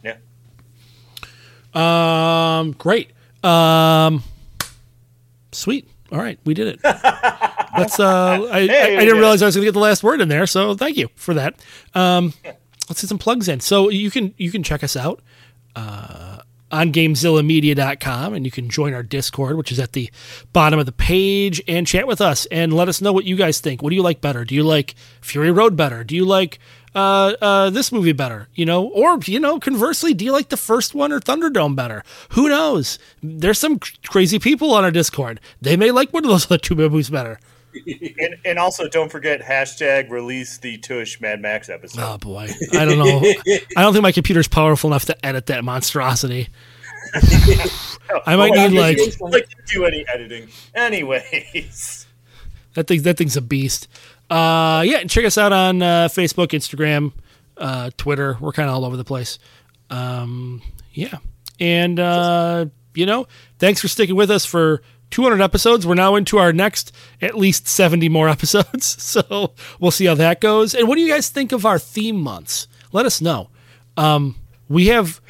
[0.04, 0.18] Yeah.
[1.74, 3.12] Um, great.
[3.44, 4.24] Um,
[5.52, 5.88] sweet.
[6.12, 6.80] All right, we did it.
[6.84, 8.00] Let's.
[8.00, 10.04] Uh, I, I, Hey, I did didn't realize I was going to get the last
[10.04, 11.56] word in there, so thank you for that.
[11.94, 12.34] Um,
[12.90, 13.60] let's get some plugs in.
[13.60, 15.22] So you can you can check us out
[15.76, 16.37] uh,
[16.72, 20.10] on GameZillaMedia.com, and you can join our Discord, which is at the
[20.54, 23.60] bottom of the page, and chat with us and let us know what you guys
[23.60, 23.82] think.
[23.82, 24.44] What do you like better?
[24.46, 26.04] Do you like Fury Road better?
[26.04, 26.60] Do you like
[26.94, 28.50] uh, uh, this movie better?
[28.54, 32.04] You know, or you know, conversely, do you like the first one or Thunderdome better?
[32.30, 33.00] Who knows?
[33.22, 35.40] There's some cr- crazy people on our Discord.
[35.62, 37.40] They may like one of those two movies better.
[37.86, 42.02] And, and also, don't forget hashtag release the Tush Mad Max episode.
[42.04, 43.22] Oh boy, I don't know.
[43.76, 46.50] I don't think my computer's powerful enough to edit that monstrosity.
[48.26, 50.50] I might Well, need like like do any editing.
[50.76, 52.08] Anyways,
[52.74, 53.02] that thing.
[53.04, 53.88] That thing's a beast.
[54.30, 57.14] Uh, yeah, and check us out on uh, Facebook, Instagram,
[57.58, 58.38] uh, Twitter.
[58.42, 59.40] We're kind of all over the place.
[59.90, 60.62] Um,
[60.94, 61.18] yeah,
[61.60, 63.28] and uh, you know,
[63.60, 64.82] thanks for sticking with us for
[65.12, 65.86] 200 episodes.
[65.88, 66.92] We're now into our next
[67.22, 68.86] at least 70 more episodes.
[69.02, 70.74] So we'll see how that goes.
[70.76, 72.68] And what do you guys think of our theme months?
[72.92, 73.50] Let us know.
[73.96, 74.36] Um,
[74.70, 75.22] we have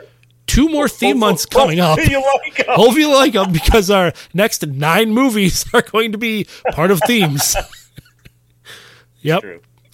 [0.48, 2.00] two more theme months coming up.
[2.10, 2.66] You like 'em.
[2.70, 7.00] Hope you like them because our next nine movies are going to be part of
[7.06, 7.56] themes.
[9.22, 9.44] yep.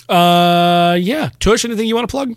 [0.10, 1.30] Uh, yeah.
[1.40, 2.36] Tush, anything you want to plug?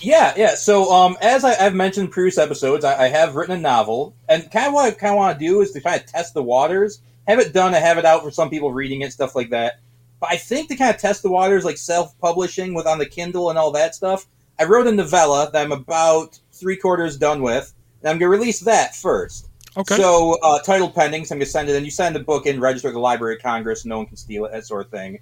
[0.00, 0.54] Yeah, yeah.
[0.54, 4.14] So, um, as I, I've mentioned in previous episodes, I, I have written a novel,
[4.28, 6.34] and kind of what I kind of want to do is to kind of test
[6.34, 9.34] the waters, have it done, and have it out for some people reading it, stuff
[9.34, 9.80] like that.
[10.20, 13.50] But I think to kind of test the waters, like self-publishing with on the Kindle
[13.50, 14.26] and all that stuff,
[14.58, 18.60] I wrote a novella that I'm about three quarters done with, and I'm gonna release
[18.60, 19.48] that first.
[19.76, 19.96] Okay.
[19.96, 22.60] So uh, title pending, so I'm gonna send it and You send the book in,
[22.60, 25.20] register at the Library of Congress, no one can steal it, that sort of thing.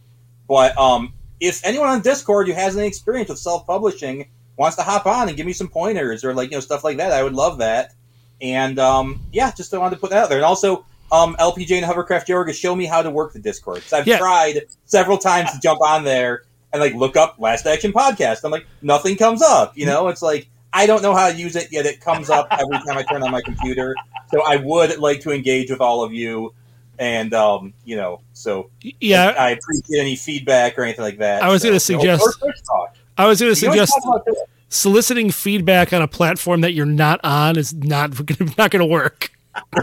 [0.48, 5.06] But um, if anyone on Discord who has any experience with self-publishing wants to hop
[5.06, 7.34] on and give me some pointers or like you know stuff like that, I would
[7.34, 7.94] love that.
[8.40, 10.38] And um, yeah, just I wanted to put that out there.
[10.38, 13.82] And also, um, LPJ and Hovercraft Jorga show me how to work the Discord.
[13.92, 14.18] I've Yeah.
[14.18, 16.42] tried several times to jump on there
[16.72, 18.44] and like look up Last Action Podcast.
[18.44, 19.76] I'm like, nothing comes up.
[19.76, 21.86] You know, it's like I don't know how to use it yet.
[21.86, 23.94] It comes up every time I turn on my computer.
[24.30, 26.52] So I would like to engage with all of you.
[26.98, 31.42] And um, you know, so yeah, I appreciate any feedback or anything like that.
[31.42, 32.96] I was So, gonna you know, suggest- Twitch talk.
[33.18, 34.38] I was going to suggest talk about this.
[34.68, 38.10] soliciting feedback on a platform that you're not on is not
[38.58, 39.30] not going to work.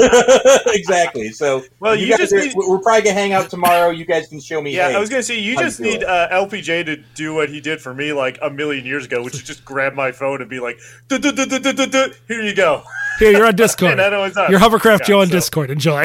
[0.66, 1.28] exactly.
[1.30, 3.90] So, Well, you, you guys just are, need- we're probably gonna hang out tomorrow.
[3.90, 4.74] You guys can show me.
[4.74, 7.60] Yeah, hey, I was gonna say you just need uh, LPJ to do what he
[7.60, 10.50] did for me like a million years ago, which is just grab my phone and
[10.50, 10.76] be like,
[11.08, 12.82] "Duh, duh, duh, duh, duh, duh, duh, "Here you go."
[13.20, 13.90] Here, you're on Discord.
[13.92, 14.50] And that always does.
[14.50, 15.70] You're Hovercraft Yeah, Joe on so- Discord.
[15.70, 16.04] Enjoy.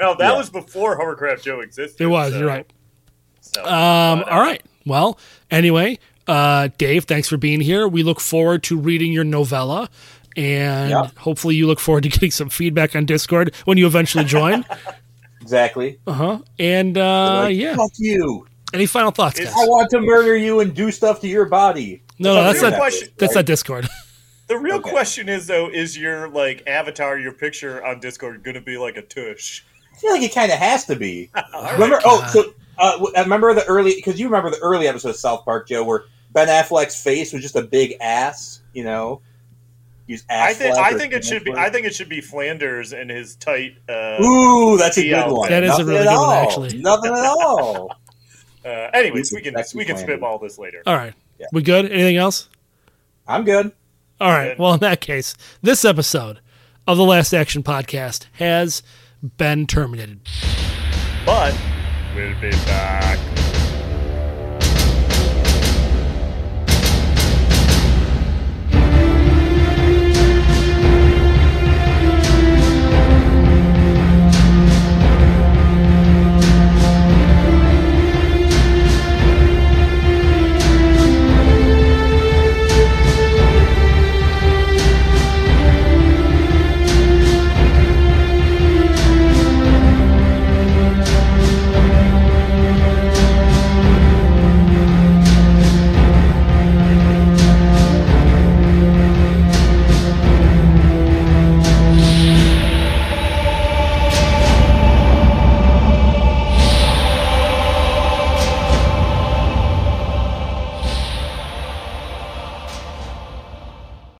[0.00, 0.36] No, that Yeah.
[0.38, 2.02] was before Hovercraft Joe existed.
[2.02, 2.32] It was.
[2.32, 2.72] so- You're right.
[3.40, 4.62] so, Um, uh, all right.
[4.86, 5.18] Well,
[5.50, 7.88] anyway, uh, Dave, thanks for being here.
[7.88, 9.88] We look forward to reading your novella,
[10.36, 11.10] and Yeah.
[11.18, 14.64] hopefully, you look forward to getting some feedback on Discord when you eventually join.
[15.40, 15.98] exactly.
[16.06, 16.38] uh huh.
[16.58, 18.46] And uh, Like, yeah, Fuck you.
[18.72, 19.48] any final thoughts, guys?
[19.48, 22.02] I want to murder you and do stuff to your body.
[22.18, 22.78] No, no, that's real not.
[22.80, 23.08] question.
[23.18, 23.88] That's not Discord.
[24.48, 24.88] The real Okay.
[24.90, 28.96] question is though: Is your like avatar, your picture on Discord, going to be like
[28.96, 29.62] a tush?
[29.94, 31.30] I feel like it kind of has to be.
[31.74, 32.00] remember?
[32.02, 35.68] Oh, so uh, remember the early because you remember the early episode of South Park,
[35.68, 38.60] Joe, where Ben Affleck's face was just a big ass.
[38.72, 39.22] You know,
[40.06, 41.52] use I think I think it should be.
[41.52, 43.76] I think it should be Flanders and his tight.
[43.88, 45.48] Uh, Ooh, that's a good one.
[45.48, 46.78] That is a really at good one, actually.
[46.78, 47.96] Nothing at all.
[48.64, 50.00] uh, anyways, we can we can Flanders.
[50.00, 50.82] spitball this later.
[50.86, 51.14] All right.
[51.38, 51.46] Yeah.
[51.52, 51.90] We good?
[51.90, 52.48] Anything else?
[53.26, 53.72] I'm good.
[54.20, 54.48] All right.
[54.48, 54.58] Good.
[54.58, 56.40] Well, in that case, this episode
[56.86, 58.82] of the Last Action Podcast has
[59.36, 60.20] been terminated.
[61.24, 61.54] But
[62.16, 63.18] we'll be back.